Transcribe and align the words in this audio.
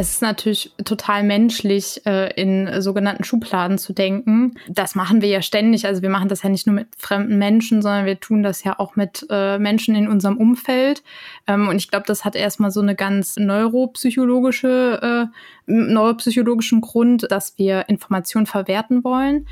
Es 0.00 0.12
ist 0.12 0.22
natürlich 0.22 0.70
total 0.84 1.24
menschlich, 1.24 2.06
äh, 2.06 2.32
in 2.40 2.80
sogenannten 2.80 3.24
Schubladen 3.24 3.78
zu 3.78 3.92
denken. 3.92 4.54
Das 4.68 4.94
machen 4.94 5.22
wir 5.22 5.28
ja 5.28 5.42
ständig. 5.42 5.86
Also 5.86 6.02
wir 6.02 6.08
machen 6.08 6.28
das 6.28 6.44
ja 6.44 6.50
nicht 6.50 6.68
nur 6.68 6.76
mit 6.76 6.86
fremden 6.96 7.36
Menschen, 7.36 7.82
sondern 7.82 8.06
wir 8.06 8.20
tun 8.20 8.44
das 8.44 8.62
ja 8.62 8.78
auch 8.78 8.94
mit 8.94 9.26
äh, 9.28 9.58
Menschen 9.58 9.96
in 9.96 10.06
unserem 10.06 10.36
Umfeld. 10.36 11.02
Ähm, 11.48 11.66
und 11.66 11.78
ich 11.78 11.90
glaube, 11.90 12.04
das 12.06 12.24
hat 12.24 12.36
erstmal 12.36 12.70
so 12.70 12.80
eine 12.80 12.94
ganz 12.94 13.38
neuropsychologische, 13.38 15.28
äh, 15.66 15.72
neuropsychologischen 15.72 16.80
Grund, 16.80 17.26
dass 17.32 17.58
wir 17.58 17.88
Informationen 17.88 18.46
verwerten 18.46 19.02
wollen. 19.02 19.48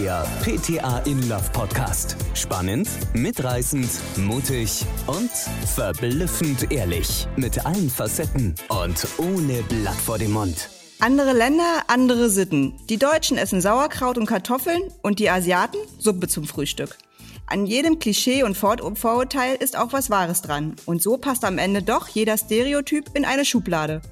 Der 0.00 0.26
PTA 0.42 0.98
in 1.06 1.28
Love 1.28 1.50
Podcast. 1.52 2.16
Spannend, 2.34 2.88
mitreißend, 3.12 3.88
mutig 4.16 4.84
und 5.06 5.30
verblüffend 5.30 6.72
ehrlich. 6.72 7.28
Mit 7.36 7.64
allen 7.64 7.88
Facetten 7.88 8.56
und 8.70 9.06
ohne 9.18 9.62
Blatt 9.62 9.94
vor 9.94 10.18
dem 10.18 10.32
Mund. 10.32 10.68
Andere 10.98 11.32
Länder, 11.32 11.84
andere 11.86 12.28
Sitten. 12.28 12.74
Die 12.88 12.96
Deutschen 12.96 13.38
essen 13.38 13.60
Sauerkraut 13.60 14.18
und 14.18 14.26
Kartoffeln 14.26 14.82
und 15.02 15.20
die 15.20 15.30
Asiaten 15.30 15.78
Suppe 16.00 16.26
zum 16.26 16.44
Frühstück. 16.44 16.98
An 17.46 17.64
jedem 17.64 18.00
Klischee 18.00 18.42
und 18.42 18.56
Vorurteil 18.56 19.54
ist 19.54 19.78
auch 19.78 19.92
was 19.92 20.10
Wahres 20.10 20.42
dran. 20.42 20.74
Und 20.86 21.02
so 21.02 21.18
passt 21.18 21.44
am 21.44 21.56
Ende 21.56 21.82
doch 21.82 22.08
jeder 22.08 22.36
Stereotyp 22.36 23.10
in 23.14 23.24
eine 23.24 23.44
Schublade. 23.44 24.02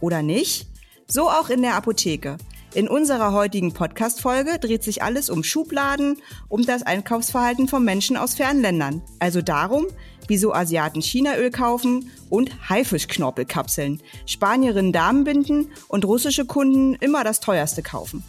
Oder 0.00 0.22
nicht? 0.22 0.66
So 1.08 1.28
auch 1.28 1.50
in 1.50 1.60
der 1.60 1.74
Apotheke. 1.74 2.38
In 2.74 2.88
unserer 2.88 3.32
heutigen 3.32 3.72
Podcast-Folge 3.72 4.58
dreht 4.58 4.82
sich 4.82 5.02
alles 5.02 5.30
um 5.30 5.42
Schubladen, 5.42 6.20
um 6.48 6.66
das 6.66 6.82
Einkaufsverhalten 6.82 7.68
von 7.68 7.84
Menschen 7.84 8.16
aus 8.16 8.34
fernen 8.34 8.60
Ländern. 8.60 9.02
Also 9.18 9.40
darum, 9.40 9.86
wieso 10.28 10.52
Asiaten 10.52 11.00
Chinaöl 11.00 11.50
kaufen 11.50 12.10
und 12.28 12.68
Haifischknorpelkapseln, 12.68 14.02
Spanierinnen 14.26 14.92
Damenbinden 14.92 15.70
und 15.88 16.04
russische 16.04 16.44
Kunden 16.44 16.94
immer 16.96 17.24
das 17.24 17.40
teuerste 17.40 17.82
kaufen. 17.82 18.22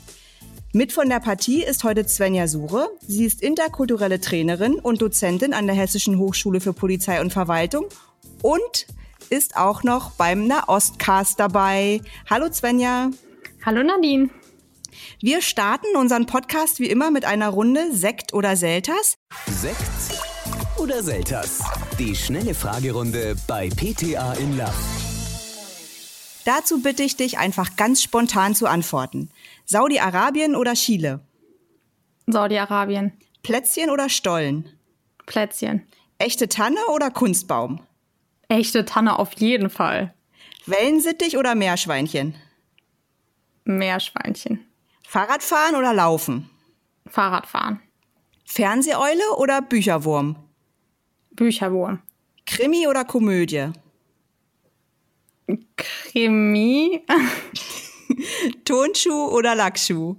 Mit 0.74 0.94
von 0.94 1.10
der 1.10 1.20
Partie 1.20 1.64
ist 1.64 1.84
heute 1.84 2.08
Svenja 2.08 2.48
Sure. 2.48 2.90
Sie 3.06 3.26
ist 3.26 3.42
interkulturelle 3.42 4.22
Trainerin 4.22 4.76
und 4.76 5.02
Dozentin 5.02 5.54
an 5.54 5.66
der 5.66 5.76
Hessischen 5.76 6.20
Hochschule 6.20 6.62
für 6.62 6.74
Polizei 6.74 7.20
und 7.20 7.34
Verwaltung 7.34 7.86
und 8.42 8.88
ist 9.30 9.58
auch 9.58 9.84
noch 9.84 10.12
beim 10.12 10.46
Nahostcast 10.48 11.40
dabei. 11.40 12.02
Hallo 12.30 12.48
Svenja. 12.52 13.10
Hallo 13.68 13.84
Nadine. 13.84 14.30
Wir 15.20 15.42
starten 15.42 15.98
unseren 15.98 16.26
Podcast 16.26 16.80
wie 16.80 16.90
immer 16.90 17.12
mit 17.12 17.26
einer 17.26 17.50
Runde 17.50 17.92
Sekt 17.92 18.34
oder 18.34 18.56
Selters. 18.56 19.18
Sekt 19.46 20.80
oder 20.80 21.04
Selters? 21.04 21.66
Die 22.00 22.16
schnelle 22.16 22.54
Fragerunde 22.54 23.36
bei 23.45 23.68
PTA 23.68 24.36
in 24.36 24.58
Love. 24.58 24.72
Dazu 26.45 26.82
bitte 26.82 27.04
ich 27.04 27.18
dich 27.18 27.40
einfach 27.40 27.76
ganz 27.76 28.02
spontan 28.02 28.56
zu 28.56 28.68
antworten. 28.68 29.32
Saudi-Arabien 29.66 30.56
oder 30.56 30.73
Chile? 30.76 31.20
Saudi-Arabien. 32.26 33.12
Plätzchen 33.44 33.90
oder 33.90 34.08
Stollen? 34.08 34.70
Plätzchen. 35.26 35.86
Echte 36.20 36.48
Tanne 36.48 36.80
oder 36.95 37.12
Kunstbaum? 37.12 37.82
Echte 38.48 38.86
Tanne 38.86 39.20
auf 39.20 39.34
jeden 39.34 39.70
Fall. 39.70 40.14
Wellensittich 40.68 41.38
oder 41.38 41.54
Meerschweinchen? 41.54 42.34
Meerschweinchen. 43.68 44.66
Fahrradfahren 45.08 45.76
oder 45.76 45.94
Laufen? 45.94 46.50
Fahrradfahren. 47.08 47.82
Fernseheule 48.46 49.36
oder 49.38 49.62
Bücherwurm? 49.62 50.38
Bücherwurm. 51.32 52.02
Krimi 52.45 52.88
oder 52.88 53.04
Komödie? 53.06 53.72
Krimi. 55.76 57.06
Turnschuh 58.66 59.28
oder 59.28 59.54
Lackschuh? 59.55 60.16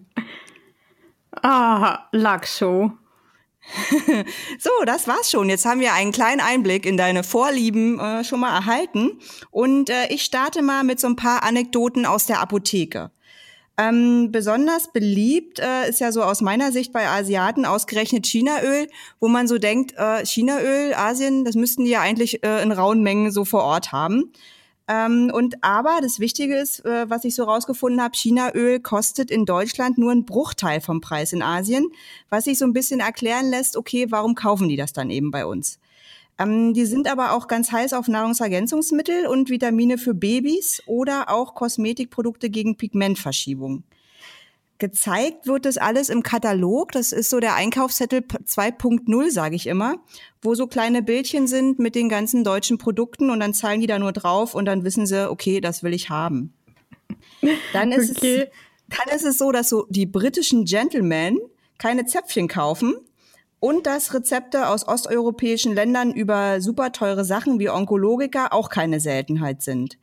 Ah, 1.42 2.06
Lackschuh. 2.12 2.90
so, 4.58 4.70
das 4.86 5.06
war's 5.08 5.30
schon. 5.30 5.48
Jetzt 5.48 5.66
haben 5.66 5.80
wir 5.80 5.92
einen 5.92 6.12
kleinen 6.12 6.40
Einblick 6.40 6.86
in 6.86 6.96
deine 6.96 7.22
Vorlieben 7.22 7.98
äh, 7.98 8.24
schon 8.24 8.40
mal 8.40 8.54
erhalten. 8.54 9.18
Und 9.50 9.90
äh, 9.90 10.06
ich 10.08 10.22
starte 10.22 10.62
mal 10.62 10.84
mit 10.84 11.00
so 11.00 11.06
ein 11.06 11.16
paar 11.16 11.42
Anekdoten 11.42 12.06
aus 12.06 12.26
der 12.26 12.40
Apotheke. 12.40 13.10
Ähm, 13.80 14.32
besonders 14.32 14.92
beliebt 14.92 15.60
äh, 15.60 15.88
ist 15.88 16.00
ja 16.00 16.10
so 16.10 16.24
aus 16.24 16.40
meiner 16.40 16.72
Sicht 16.72 16.92
bei 16.92 17.06
Asiaten 17.06 17.64
ausgerechnet 17.64 18.26
Chinaöl, 18.26 18.88
wo 19.20 19.28
man 19.28 19.46
so 19.46 19.58
denkt, 19.58 19.94
äh, 19.96 20.26
Chinaöl, 20.26 20.94
Asien, 20.94 21.44
das 21.44 21.54
müssten 21.54 21.84
die 21.84 21.92
ja 21.92 22.00
eigentlich 22.00 22.42
äh, 22.42 22.60
in 22.60 22.72
rauen 22.72 23.04
Mengen 23.04 23.30
so 23.30 23.44
vor 23.44 23.62
Ort 23.62 23.92
haben. 23.92 24.32
Ähm, 24.88 25.30
und 25.32 25.62
aber 25.62 26.00
das 26.02 26.18
Wichtige 26.18 26.56
ist, 26.56 26.84
äh, 26.84 27.08
was 27.08 27.24
ich 27.24 27.36
so 27.36 27.44
rausgefunden 27.44 28.02
habe, 28.02 28.16
Chinaöl 28.16 28.80
kostet 28.80 29.30
in 29.30 29.44
Deutschland 29.44 29.96
nur 29.96 30.10
einen 30.10 30.24
Bruchteil 30.24 30.80
vom 30.80 31.00
Preis 31.00 31.32
in 31.32 31.42
Asien, 31.42 31.86
was 32.30 32.44
sich 32.44 32.58
so 32.58 32.64
ein 32.64 32.72
bisschen 32.72 32.98
erklären 32.98 33.48
lässt, 33.48 33.76
okay, 33.76 34.06
warum 34.10 34.34
kaufen 34.34 34.68
die 34.68 34.76
das 34.76 34.92
dann 34.92 35.08
eben 35.08 35.30
bei 35.30 35.46
uns? 35.46 35.78
Ähm, 36.38 36.72
die 36.72 36.86
sind 36.86 37.10
aber 37.10 37.32
auch 37.32 37.48
ganz 37.48 37.72
heiß 37.72 37.92
auf 37.92 38.08
Nahrungsergänzungsmittel 38.08 39.26
und 39.26 39.50
Vitamine 39.50 39.98
für 39.98 40.14
Babys 40.14 40.82
oder 40.86 41.30
auch 41.30 41.54
Kosmetikprodukte 41.54 42.50
gegen 42.50 42.76
Pigmentverschiebung. 42.76 43.84
Gezeigt 44.78 45.48
wird 45.48 45.64
das 45.64 45.76
alles 45.76 46.08
im 46.08 46.22
Katalog. 46.22 46.92
Das 46.92 47.10
ist 47.10 47.30
so 47.30 47.40
der 47.40 47.56
Einkaufszettel 47.56 48.20
2.0, 48.20 49.30
sage 49.30 49.56
ich 49.56 49.66
immer, 49.66 49.96
wo 50.40 50.54
so 50.54 50.68
kleine 50.68 51.02
Bildchen 51.02 51.48
sind 51.48 51.80
mit 51.80 51.96
den 51.96 52.08
ganzen 52.08 52.44
deutschen 52.44 52.78
Produkten 52.78 53.30
und 53.30 53.40
dann 53.40 53.54
zahlen 53.54 53.80
die 53.80 53.88
da 53.88 53.98
nur 53.98 54.12
drauf 54.12 54.54
und 54.54 54.66
dann 54.66 54.84
wissen 54.84 55.04
sie, 55.04 55.28
okay, 55.28 55.60
das 55.60 55.82
will 55.82 55.92
ich 55.92 56.10
haben. 56.10 56.54
Dann 57.72 57.90
ist, 57.90 58.16
okay. 58.18 58.48
es, 58.88 58.96
dann 58.96 59.16
ist 59.16 59.24
es 59.24 59.38
so, 59.38 59.50
dass 59.50 59.68
so 59.68 59.86
die 59.90 60.06
britischen 60.06 60.64
Gentlemen 60.64 61.38
keine 61.78 62.06
Zäpfchen 62.06 62.46
kaufen, 62.46 62.94
und 63.60 63.86
dass 63.86 64.14
Rezepte 64.14 64.68
aus 64.68 64.86
osteuropäischen 64.86 65.74
Ländern 65.74 66.12
über 66.12 66.60
super 66.60 66.92
teure 66.92 67.24
Sachen 67.24 67.58
wie 67.58 67.70
Onkologika 67.70 68.48
auch 68.50 68.68
keine 68.68 69.00
Seltenheit 69.00 69.62
sind. 69.62 69.98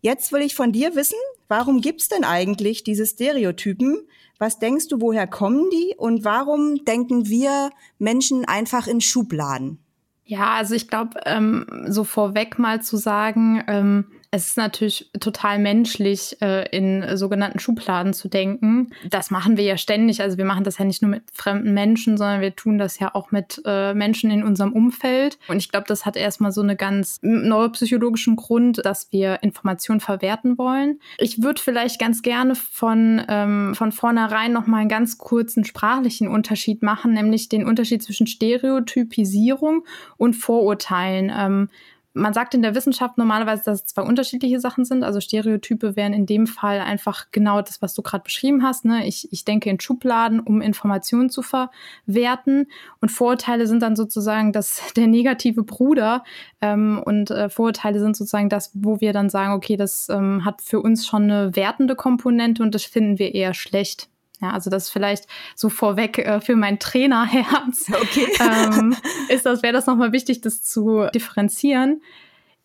Jetzt 0.00 0.32
will 0.32 0.42
ich 0.42 0.54
von 0.54 0.72
dir 0.72 0.94
wissen, 0.94 1.18
warum 1.48 1.80
gibt's 1.80 2.08
denn 2.08 2.24
eigentlich 2.24 2.84
diese 2.84 3.06
Stereotypen? 3.06 4.06
Was 4.38 4.58
denkst 4.58 4.88
du, 4.88 5.00
woher 5.00 5.26
kommen 5.26 5.68
die 5.70 5.94
und 5.96 6.24
warum 6.24 6.84
denken 6.84 7.28
wir 7.28 7.70
Menschen 7.98 8.44
einfach 8.44 8.86
in 8.86 9.00
Schubladen? 9.00 9.78
Ja, 10.24 10.50
also 10.54 10.74
ich 10.74 10.88
glaube, 10.88 11.20
ähm, 11.24 11.66
so 11.88 12.04
vorweg 12.04 12.58
mal 12.58 12.82
zu 12.82 12.98
sagen, 12.98 13.64
ähm, 13.66 14.04
es 14.30 14.48
ist 14.48 14.56
natürlich 14.58 15.10
total 15.20 15.58
menschlich, 15.58 16.36
äh, 16.42 16.68
in 16.76 17.16
sogenannten 17.16 17.58
Schubladen 17.58 18.12
zu 18.12 18.28
denken. 18.28 18.90
Das 19.08 19.30
machen 19.30 19.56
wir 19.56 19.64
ja 19.64 19.78
ständig. 19.78 20.20
Also 20.20 20.36
wir 20.36 20.44
machen 20.44 20.64
das 20.64 20.76
ja 20.76 20.84
nicht 20.84 21.00
nur 21.00 21.10
mit 21.10 21.22
fremden 21.32 21.72
Menschen, 21.72 22.18
sondern 22.18 22.42
wir 22.42 22.54
tun 22.54 22.76
das 22.76 22.98
ja 22.98 23.14
auch 23.14 23.30
mit 23.30 23.62
äh, 23.64 23.94
Menschen 23.94 24.30
in 24.30 24.42
unserem 24.42 24.74
Umfeld. 24.74 25.38
Und 25.48 25.56
ich 25.56 25.70
glaube, 25.70 25.86
das 25.88 26.04
hat 26.04 26.16
erstmal 26.16 26.52
so 26.52 26.60
eine 26.60 26.76
ganz 26.76 27.20
neuropsychologischen 27.22 28.36
Grund, 28.36 28.84
dass 28.84 29.10
wir 29.12 29.42
Informationen 29.42 30.00
verwerten 30.00 30.58
wollen. 30.58 31.00
Ich 31.16 31.42
würde 31.42 31.62
vielleicht 31.62 31.98
ganz 31.98 32.20
gerne 32.20 32.54
von, 32.54 33.22
ähm, 33.28 33.74
von 33.74 33.92
vornherein 33.92 34.52
nochmal 34.52 34.80
einen 34.80 34.90
ganz 34.90 35.16
kurzen 35.16 35.64
sprachlichen 35.64 36.28
Unterschied 36.28 36.82
machen, 36.82 37.14
nämlich 37.14 37.48
den 37.48 37.66
Unterschied 37.66 38.02
zwischen 38.02 38.26
Stereotypisierung 38.26 39.86
und 40.18 40.34
Vorurteilen. 40.34 41.32
Ähm, 41.34 41.70
man 42.18 42.34
sagt 42.34 42.54
in 42.54 42.62
der 42.62 42.74
Wissenschaft 42.74 43.16
normalerweise, 43.16 43.64
dass 43.64 43.80
es 43.80 43.86
zwei 43.86 44.02
unterschiedliche 44.02 44.60
Sachen 44.60 44.84
sind. 44.84 45.02
Also 45.02 45.20
Stereotype 45.20 45.96
wären 45.96 46.12
in 46.12 46.26
dem 46.26 46.46
Fall 46.46 46.80
einfach 46.80 47.26
genau 47.30 47.62
das, 47.62 47.80
was 47.80 47.94
du 47.94 48.02
gerade 48.02 48.24
beschrieben 48.24 48.62
hast. 48.62 48.84
Ne? 48.84 49.06
Ich, 49.06 49.32
ich 49.32 49.44
denke 49.44 49.70
in 49.70 49.80
Schubladen, 49.80 50.40
um 50.40 50.60
Informationen 50.60 51.30
zu 51.30 51.42
verwerten. 51.42 52.66
Und 53.00 53.10
Vorurteile 53.10 53.66
sind 53.66 53.82
dann 53.82 53.96
sozusagen 53.96 54.52
das, 54.52 54.82
der 54.96 55.06
negative 55.06 55.62
Bruder. 55.62 56.24
Ähm, 56.60 57.02
und 57.04 57.30
äh, 57.30 57.48
Vorurteile 57.48 58.00
sind 58.00 58.16
sozusagen 58.16 58.48
das, 58.48 58.72
wo 58.74 59.00
wir 59.00 59.12
dann 59.12 59.30
sagen, 59.30 59.52
okay, 59.52 59.76
das 59.76 60.08
ähm, 60.08 60.44
hat 60.44 60.60
für 60.62 60.80
uns 60.80 61.06
schon 61.06 61.24
eine 61.24 61.56
wertende 61.56 61.96
Komponente 61.96 62.62
und 62.62 62.74
das 62.74 62.84
finden 62.84 63.18
wir 63.18 63.34
eher 63.34 63.54
schlecht. 63.54 64.08
Ja, 64.40 64.52
also 64.52 64.70
das 64.70 64.88
vielleicht 64.88 65.26
so 65.56 65.68
vorweg 65.68 66.18
äh, 66.18 66.40
für 66.40 66.56
mein 66.56 66.78
Trainerherz. 66.78 67.90
Okay. 68.00 68.26
ähm, 68.40 68.96
ist 69.28 69.46
das, 69.46 69.62
wäre 69.62 69.72
das 69.72 69.86
nochmal 69.86 70.12
wichtig, 70.12 70.40
das 70.40 70.62
zu 70.62 71.06
differenzieren. 71.12 72.02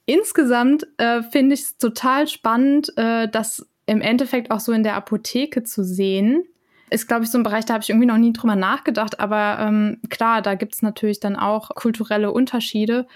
Insgesamt 0.05 0.85
äh, 0.97 1.23
finde 1.23 1.55
ich 1.55 1.61
es 1.61 1.77
total 1.77 2.27
spannend, 2.27 2.95
äh, 2.97 3.27
das 3.27 3.67
im 3.85 4.01
Endeffekt 4.01 4.51
auch 4.51 4.59
so 4.59 4.71
in 4.71 4.83
der 4.83 4.95
Apotheke 4.95 5.63
zu 5.63 5.83
sehen. 5.83 6.43
Ist, 6.89 7.07
glaube 7.07 7.23
ich, 7.23 7.31
so 7.31 7.37
ein 7.37 7.43
Bereich, 7.43 7.65
da 7.65 7.73
habe 7.73 7.83
ich 7.83 7.89
irgendwie 7.89 8.05
noch 8.05 8.17
nie 8.17 8.33
drüber 8.33 8.55
nachgedacht. 8.55 9.19
Aber 9.19 9.57
ähm, 9.59 9.99
klar, 10.09 10.41
da 10.41 10.55
gibt 10.55 10.75
es 10.75 10.81
natürlich 10.81 11.19
dann 11.19 11.35
auch 11.35 11.69
kulturelle 11.69 12.31
Unterschiede. 12.31 13.07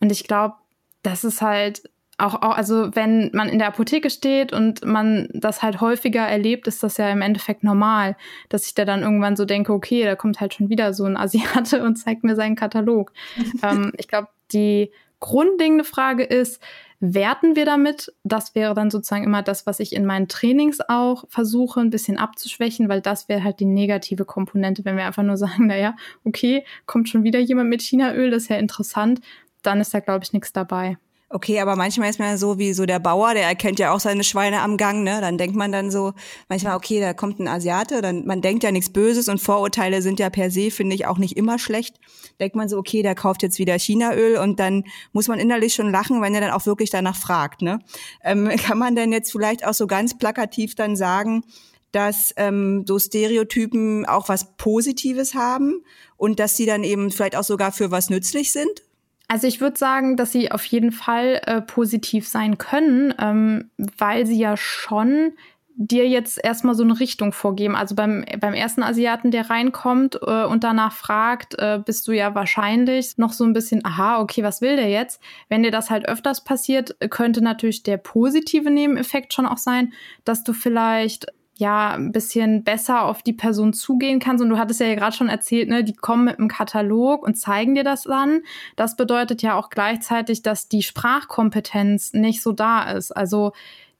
Und 0.00 0.12
ich 0.12 0.28
glaube, 0.28 0.54
das 1.02 1.24
ist 1.24 1.42
halt 1.42 1.90
auch, 2.18 2.34
auch, 2.42 2.56
also 2.56 2.94
wenn 2.94 3.30
man 3.32 3.48
in 3.48 3.58
der 3.58 3.68
Apotheke 3.68 4.08
steht 4.08 4.52
und 4.52 4.84
man 4.84 5.28
das 5.32 5.62
halt 5.62 5.80
häufiger 5.80 6.22
erlebt, 6.22 6.66
ist 6.68 6.82
das 6.82 6.96
ja 6.96 7.10
im 7.10 7.22
Endeffekt 7.22 7.64
normal, 7.64 8.16
dass 8.48 8.66
ich 8.66 8.74
da 8.74 8.84
dann 8.84 9.02
irgendwann 9.02 9.36
so 9.36 9.44
denke, 9.44 9.72
okay, 9.72 10.04
da 10.04 10.14
kommt 10.14 10.40
halt 10.40 10.54
schon 10.54 10.68
wieder 10.68 10.92
so 10.94 11.04
ein 11.04 11.16
Asiate 11.16 11.82
und 11.82 11.96
zeigt 11.96 12.22
mir 12.22 12.36
seinen 12.36 12.56
Katalog. 12.56 13.12
ähm, 13.62 13.92
ich 13.96 14.08
glaube, 14.08 14.28
die 14.52 14.92
grundlegende 15.18 15.84
Frage 15.84 16.22
ist, 16.22 16.62
werten 17.00 17.56
wir 17.56 17.64
damit? 17.64 18.12
Das 18.22 18.54
wäre 18.54 18.74
dann 18.74 18.90
sozusagen 18.90 19.24
immer 19.24 19.42
das, 19.42 19.66
was 19.66 19.80
ich 19.80 19.94
in 19.94 20.06
meinen 20.06 20.28
Trainings 20.28 20.78
auch 20.88 21.24
versuche, 21.28 21.80
ein 21.80 21.90
bisschen 21.90 22.18
abzuschwächen, 22.18 22.88
weil 22.88 23.00
das 23.00 23.28
wäre 23.28 23.42
halt 23.42 23.60
die 23.60 23.66
negative 23.66 24.24
Komponente, 24.24 24.84
wenn 24.84 24.96
wir 24.96 25.04
einfach 25.04 25.22
nur 25.22 25.36
sagen, 25.36 25.66
naja, 25.66 25.96
okay, 26.24 26.64
kommt 26.86 27.08
schon 27.08 27.24
wieder 27.24 27.40
jemand 27.40 27.70
mit 27.70 27.82
Chinaöl, 27.82 28.30
das 28.30 28.44
ist 28.44 28.48
ja 28.50 28.56
interessant, 28.56 29.20
dann 29.62 29.80
ist 29.80 29.92
da, 29.92 30.00
glaube 30.00 30.24
ich, 30.24 30.32
nichts 30.32 30.52
dabei. 30.52 30.98
Okay, 31.34 31.58
aber 31.58 31.74
manchmal 31.74 32.10
ist 32.10 32.20
man 32.20 32.28
ja 32.28 32.36
so 32.36 32.60
wie 32.60 32.72
so 32.74 32.86
der 32.86 33.00
Bauer, 33.00 33.34
der 33.34 33.42
erkennt 33.42 33.80
ja 33.80 33.92
auch 33.92 33.98
seine 33.98 34.22
Schweine 34.22 34.60
am 34.60 34.76
Gang, 34.76 35.02
ne? 35.02 35.20
Dann 35.20 35.36
denkt 35.36 35.56
man 35.56 35.72
dann 35.72 35.90
so, 35.90 36.12
manchmal, 36.48 36.76
okay, 36.76 37.00
da 37.00 37.12
kommt 37.12 37.40
ein 37.40 37.48
Asiate, 37.48 38.02
dann 38.02 38.24
man 38.24 38.40
denkt 38.40 38.62
ja 38.62 38.70
nichts 38.70 38.92
Böses 38.92 39.28
und 39.28 39.40
Vorurteile 39.40 40.00
sind 40.00 40.20
ja 40.20 40.30
per 40.30 40.52
se, 40.52 40.70
finde 40.70 40.94
ich, 40.94 41.08
auch 41.08 41.18
nicht 41.18 41.36
immer 41.36 41.58
schlecht. 41.58 41.96
Denkt 42.38 42.54
man 42.54 42.68
so, 42.68 42.78
okay, 42.78 43.02
der 43.02 43.16
kauft 43.16 43.42
jetzt 43.42 43.58
wieder 43.58 43.76
Chinaöl 43.76 44.36
und 44.36 44.60
dann 44.60 44.84
muss 45.10 45.26
man 45.26 45.40
innerlich 45.40 45.74
schon 45.74 45.90
lachen, 45.90 46.22
wenn 46.22 46.36
er 46.36 46.40
dann 46.40 46.52
auch 46.52 46.66
wirklich 46.66 46.90
danach 46.90 47.16
fragt, 47.16 47.62
ne? 47.62 47.80
Ähm, 48.22 48.48
kann 48.64 48.78
man 48.78 48.94
denn 48.94 49.10
jetzt 49.10 49.32
vielleicht 49.32 49.66
auch 49.66 49.74
so 49.74 49.88
ganz 49.88 50.16
plakativ 50.16 50.76
dann 50.76 50.94
sagen, 50.94 51.42
dass 51.90 52.32
ähm, 52.36 52.84
so 52.86 53.00
Stereotypen 53.00 54.06
auch 54.06 54.28
was 54.28 54.56
Positives 54.56 55.34
haben 55.34 55.82
und 56.16 56.38
dass 56.38 56.56
sie 56.56 56.66
dann 56.66 56.84
eben 56.84 57.10
vielleicht 57.10 57.34
auch 57.34 57.42
sogar 57.42 57.72
für 57.72 57.90
was 57.90 58.08
nützlich 58.08 58.52
sind? 58.52 58.84
Also 59.28 59.46
ich 59.46 59.60
würde 59.60 59.78
sagen, 59.78 60.16
dass 60.16 60.32
sie 60.32 60.52
auf 60.52 60.64
jeden 60.64 60.92
Fall 60.92 61.40
äh, 61.46 61.60
positiv 61.62 62.28
sein 62.28 62.58
können, 62.58 63.14
ähm, 63.18 63.70
weil 63.78 64.26
sie 64.26 64.38
ja 64.38 64.56
schon 64.56 65.32
dir 65.76 66.08
jetzt 66.08 66.42
erstmal 66.42 66.74
so 66.74 66.84
eine 66.84 67.00
Richtung 67.00 67.32
vorgeben. 67.32 67.74
Also 67.74 67.94
beim, 67.94 68.24
beim 68.38 68.54
ersten 68.54 68.82
Asiaten, 68.82 69.30
der 69.30 69.50
reinkommt 69.50 70.18
äh, 70.22 70.44
und 70.44 70.62
danach 70.62 70.92
fragt, 70.92 71.58
äh, 71.58 71.80
bist 71.84 72.06
du 72.06 72.12
ja 72.12 72.34
wahrscheinlich 72.34 73.18
noch 73.18 73.32
so 73.32 73.44
ein 73.44 73.52
bisschen, 73.52 73.84
aha, 73.84 74.20
okay, 74.20 74.44
was 74.44 74.60
will 74.60 74.76
der 74.76 74.88
jetzt? 74.88 75.20
Wenn 75.48 75.64
dir 75.64 75.72
das 75.72 75.90
halt 75.90 76.08
öfters 76.08 76.44
passiert, 76.44 76.96
könnte 77.10 77.42
natürlich 77.42 77.82
der 77.82 77.96
positive 77.96 78.70
Nebeneffekt 78.70 79.32
schon 79.32 79.46
auch 79.46 79.58
sein, 79.58 79.92
dass 80.24 80.44
du 80.44 80.52
vielleicht 80.52 81.26
ja 81.56 81.90
ein 81.92 82.12
bisschen 82.12 82.64
besser 82.64 83.02
auf 83.04 83.22
die 83.22 83.32
Person 83.32 83.72
zugehen 83.72 84.18
kannst. 84.18 84.42
Und 84.42 84.50
du 84.50 84.58
hattest 84.58 84.80
ja 84.80 84.94
gerade 84.94 85.16
schon 85.16 85.28
erzählt, 85.28 85.68
ne, 85.68 85.84
die 85.84 85.94
kommen 85.94 86.24
mit 86.24 86.38
einem 86.38 86.48
Katalog 86.48 87.22
und 87.22 87.34
zeigen 87.36 87.74
dir 87.74 87.84
das 87.84 88.04
dann. 88.04 88.42
Das 88.76 88.96
bedeutet 88.96 89.42
ja 89.42 89.54
auch 89.54 89.70
gleichzeitig, 89.70 90.42
dass 90.42 90.68
die 90.68 90.82
Sprachkompetenz 90.82 92.12
nicht 92.12 92.42
so 92.42 92.52
da 92.52 92.90
ist. 92.90 93.12
Also 93.12 93.52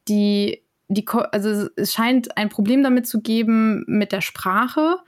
die, 0.09 0.63
die, 0.89 1.07
also 1.09 1.69
es 1.77 1.93
scheint 1.93 2.37
ein 2.37 2.49
Problem 2.49 2.83
damit 2.83 3.07
zu 3.07 3.21
geben 3.21 3.85
mit 3.87 4.13
der 4.13 4.21
Sprache. 4.21 4.99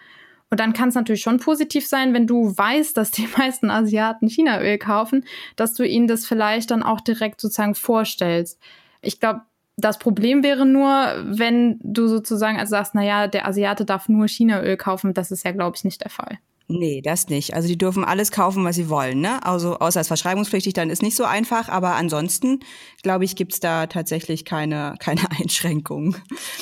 Und 0.48 0.60
dann 0.60 0.72
kann 0.72 0.90
es 0.90 0.94
natürlich 0.94 1.22
schon 1.22 1.40
positiv 1.40 1.88
sein, 1.88 2.14
wenn 2.14 2.28
du 2.28 2.56
weißt, 2.56 2.96
dass 2.96 3.10
die 3.10 3.28
meisten 3.36 3.70
Asiaten 3.70 4.28
Chinaöl 4.28 4.78
kaufen, 4.78 5.24
dass 5.56 5.74
du 5.74 5.84
ihnen 5.84 6.06
das 6.06 6.26
vielleicht 6.26 6.70
dann 6.70 6.84
auch 6.84 7.00
direkt 7.00 7.40
sozusagen 7.40 7.74
vorstellst. 7.74 8.60
Ich 9.02 9.18
glaube, 9.18 9.42
das 9.76 9.98
Problem 9.98 10.42
wäre 10.42 10.64
nur, 10.64 11.14
wenn 11.24 11.78
du 11.82 12.08
sozusagen 12.08 12.58
also 12.58 12.70
sagst, 12.70 12.94
naja, 12.94 13.26
der 13.26 13.46
Asiate 13.46 13.84
darf 13.84 14.08
nur 14.08 14.26
Chinaöl 14.26 14.76
kaufen. 14.76 15.12
Das 15.12 15.30
ist 15.30 15.44
ja, 15.44 15.52
glaube 15.52 15.76
ich, 15.76 15.84
nicht 15.84 16.02
der 16.02 16.10
Fall. 16.10 16.38
Nee, 16.68 17.00
das 17.00 17.28
nicht. 17.28 17.54
Also 17.54 17.68
die 17.68 17.78
dürfen 17.78 18.04
alles 18.04 18.32
kaufen, 18.32 18.64
was 18.64 18.74
sie 18.74 18.88
wollen. 18.88 19.20
Ne? 19.20 19.44
Also 19.46 19.78
außer 19.78 20.00
als 20.00 20.08
verschreibungspflichtig, 20.08 20.72
dann 20.72 20.90
ist 20.90 21.00
nicht 21.00 21.14
so 21.14 21.22
einfach. 21.22 21.68
Aber 21.68 21.94
ansonsten, 21.94 22.58
glaube 23.04 23.24
ich, 23.24 23.36
gibt's 23.36 23.60
da 23.60 23.86
tatsächlich 23.86 24.44
keine, 24.44 24.96
keine 25.00 25.30
Einschränkungen. 25.38 26.16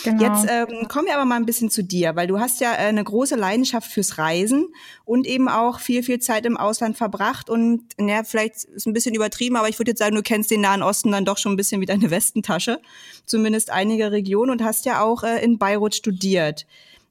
Genau. 0.05 0.23
Jetzt 0.23 0.47
ähm, 0.51 0.89
kommen 0.89 1.07
wir 1.07 1.15
aber 1.15 1.25
mal 1.25 1.37
ein 1.37 1.47
bisschen 1.47 1.71
zu 1.71 1.83
dir, 1.83 2.17
weil 2.17 2.27
du 2.27 2.39
hast 2.39 2.61
ja 2.61 2.75
äh, 2.75 2.89
eine 2.89 3.03
große 3.03 3.35
Leidenschaft 3.35 3.91
fürs 3.91 4.19
Reisen 4.19 4.67
und 5.07 5.27
eben 5.27 5.49
auch 5.49 5.81
viel, 5.81 6.03
viel 6.03 6.19
Zeit 6.19 6.45
im 6.45 6.59
Ausland 6.59 6.99
verbracht. 6.99 7.49
Und 7.49 7.85
ja, 7.99 8.25
vielleicht 8.25 8.65
ist 8.65 8.87
ein 8.87 8.93
bisschen 8.93 9.15
übertrieben, 9.15 9.57
aber 9.57 9.71
ich 9.71 9.79
würde 9.79 9.93
jetzt 9.93 10.01
sagen, 10.01 10.17
du 10.17 10.23
kennst 10.23 10.51
den 10.51 10.61
Nahen 10.61 10.83
Osten 10.83 11.13
dann 11.13 11.25
doch 11.25 11.39
schon 11.39 11.53
ein 11.53 11.57
bisschen 11.57 11.81
wie 11.81 11.87
deine 11.87 12.11
Westentasche. 12.11 12.79
Zumindest 13.25 13.71
einige 13.71 14.13
Regionen 14.13 14.51
und 14.51 14.63
hast 14.63 14.85
ja 14.85 15.03
auch 15.03 15.23
äh, 15.23 15.43
in 15.43 15.57
Beirut 15.57 15.95
studiert. 15.95 16.67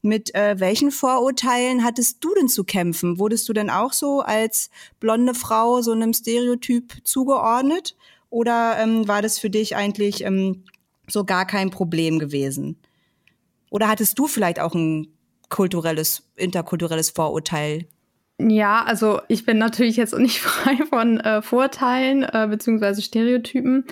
Mit 0.06 0.36
äh, 0.36 0.60
welchen 0.60 0.92
Vorurteilen 0.92 1.84
hattest 1.84 2.22
du 2.24 2.36
denn 2.36 2.50
zu 2.50 2.66
kämpfen? 2.66 3.20
Wurdest 3.20 3.48
du 3.48 3.54
denn 3.54 3.70
auch 3.70 3.94
so 3.94 4.20
als 4.20 4.70
blonde 5.00 5.34
Frau 5.34 5.82
so 5.82 5.94
einem 5.94 6.14
Stereotyp 6.14 6.94
zugeordnet? 7.06 7.96
Oder 8.30 8.76
ähm, 8.80 9.08
war 9.08 9.22
das 9.22 9.40
für 9.40 9.50
dich 9.50 9.78
eigentlich 9.78 10.26
ähm, 10.26 10.66
so 11.08 11.24
gar 11.24 11.48
kein 11.48 11.70
Problem 11.70 12.20
gewesen? 12.20 12.78
Oder 13.70 13.88
hattest 13.88 14.20
du 14.20 14.28
vielleicht 14.28 14.60
auch 14.60 14.76
ein 14.76 15.08
kulturelles, 15.48 16.30
interkulturelles 16.36 17.10
Vorurteil? 17.10 17.88
Ja, 18.40 18.84
also 18.84 19.22
ich 19.30 19.46
bin 19.46 19.58
natürlich 19.58 19.96
jetzt 19.96 20.14
nicht 20.18 20.42
frei 20.42 20.78
von 20.90 21.22
äh, 21.22 21.42
Vorteilen 21.42 22.24
äh, 22.24 22.48
beziehungsweise 22.50 23.02
Stereotypen. 23.02 23.86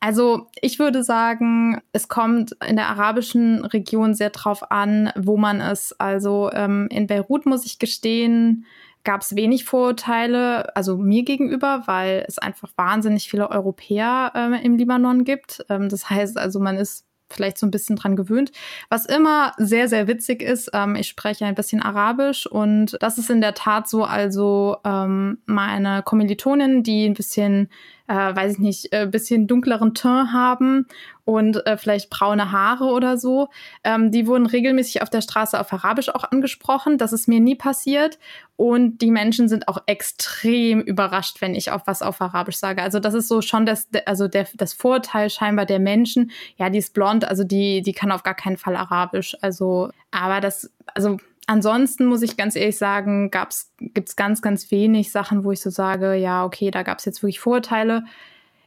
Also 0.00 0.48
ich 0.62 0.78
würde 0.78 1.04
sagen, 1.04 1.80
es 1.92 2.08
kommt 2.08 2.56
in 2.66 2.76
der 2.76 2.88
arabischen 2.88 3.64
Region 3.66 4.14
sehr 4.14 4.30
drauf 4.30 4.70
an, 4.70 5.12
wo 5.14 5.36
man 5.36 5.60
ist. 5.60 6.00
Also 6.00 6.50
ähm, 6.52 6.88
in 6.90 7.06
Beirut 7.06 7.44
muss 7.44 7.66
ich 7.66 7.78
gestehen, 7.78 8.64
gab 9.04 9.20
es 9.20 9.36
wenig 9.36 9.64
Vorurteile, 9.64 10.74
also 10.74 10.96
mir 10.96 11.22
gegenüber, 11.22 11.82
weil 11.86 12.24
es 12.26 12.38
einfach 12.38 12.70
wahnsinnig 12.76 13.28
viele 13.28 13.50
Europäer 13.50 14.32
äh, 14.34 14.64
im 14.64 14.76
Libanon 14.76 15.24
gibt. 15.24 15.64
Ähm, 15.68 15.90
das 15.90 16.08
heißt 16.08 16.38
also, 16.38 16.60
man 16.60 16.76
ist 16.76 17.06
vielleicht 17.32 17.58
so 17.58 17.66
ein 17.66 17.70
bisschen 17.70 17.96
dran 17.96 18.16
gewöhnt. 18.16 18.52
Was 18.88 19.06
immer 19.06 19.52
sehr, 19.56 19.88
sehr 19.88 20.08
witzig 20.08 20.42
ist, 20.42 20.70
ähm, 20.74 20.96
ich 20.96 21.08
spreche 21.08 21.46
ein 21.46 21.54
bisschen 21.54 21.80
Arabisch 21.80 22.46
und 22.46 22.96
das 23.00 23.18
ist 23.18 23.30
in 23.30 23.40
der 23.40 23.54
Tat 23.54 23.88
so, 23.88 24.04
also 24.04 24.78
ähm, 24.84 25.38
meine 25.46 26.02
Kommilitonin, 26.02 26.82
die 26.82 27.06
ein 27.06 27.14
bisschen 27.14 27.68
äh, 28.10 28.34
weiß 28.34 28.54
ich 28.54 28.58
nicht, 28.58 28.92
äh, 28.92 29.06
bisschen 29.06 29.46
dunkleren 29.46 29.94
Teint 29.94 30.32
haben 30.32 30.86
und 31.24 31.64
äh, 31.64 31.76
vielleicht 31.76 32.10
braune 32.10 32.50
Haare 32.50 32.86
oder 32.86 33.16
so. 33.16 33.48
Ähm, 33.84 34.10
die 34.10 34.26
wurden 34.26 34.46
regelmäßig 34.46 35.00
auf 35.00 35.10
der 35.10 35.20
Straße 35.20 35.60
auf 35.60 35.72
Arabisch 35.72 36.08
auch 36.08 36.24
angesprochen. 36.24 36.98
Das 36.98 37.12
ist 37.12 37.28
mir 37.28 37.38
nie 37.38 37.54
passiert. 37.54 38.18
Und 38.56 38.98
die 38.98 39.12
Menschen 39.12 39.48
sind 39.48 39.68
auch 39.68 39.78
extrem 39.86 40.80
überrascht, 40.80 41.40
wenn 41.40 41.54
ich 41.54 41.70
auf 41.70 41.82
was 41.86 42.02
auf 42.02 42.20
Arabisch 42.20 42.56
sage. 42.56 42.82
Also 42.82 42.98
das 42.98 43.14
ist 43.14 43.28
so 43.28 43.42
schon 43.42 43.64
das, 43.64 43.86
also 44.06 44.26
der, 44.26 44.48
das 44.54 44.72
Vorteil 44.72 45.30
scheinbar 45.30 45.64
der 45.64 45.78
Menschen. 45.78 46.32
Ja, 46.56 46.68
die 46.68 46.78
ist 46.78 46.92
blond, 46.92 47.24
also 47.24 47.44
die, 47.44 47.80
die 47.80 47.92
kann 47.92 48.10
auf 48.10 48.24
gar 48.24 48.34
keinen 48.34 48.56
Fall 48.56 48.74
Arabisch. 48.74 49.36
Also, 49.40 49.90
aber 50.10 50.40
das, 50.40 50.68
also 50.94 51.18
Ansonsten 51.46 52.06
muss 52.06 52.22
ich 52.22 52.36
ganz 52.36 52.54
ehrlich 52.54 52.78
sagen, 52.78 53.30
gibt 53.30 54.08
es 54.08 54.16
ganz, 54.16 54.42
ganz 54.42 54.70
wenig 54.70 55.10
Sachen, 55.10 55.44
wo 55.44 55.52
ich 55.52 55.60
so 55.60 55.70
sage, 55.70 56.14
ja, 56.14 56.44
okay, 56.44 56.70
da 56.70 56.82
gab 56.82 56.98
es 56.98 57.04
jetzt 57.04 57.22
wirklich 57.22 57.40
Vorurteile. 57.40 58.04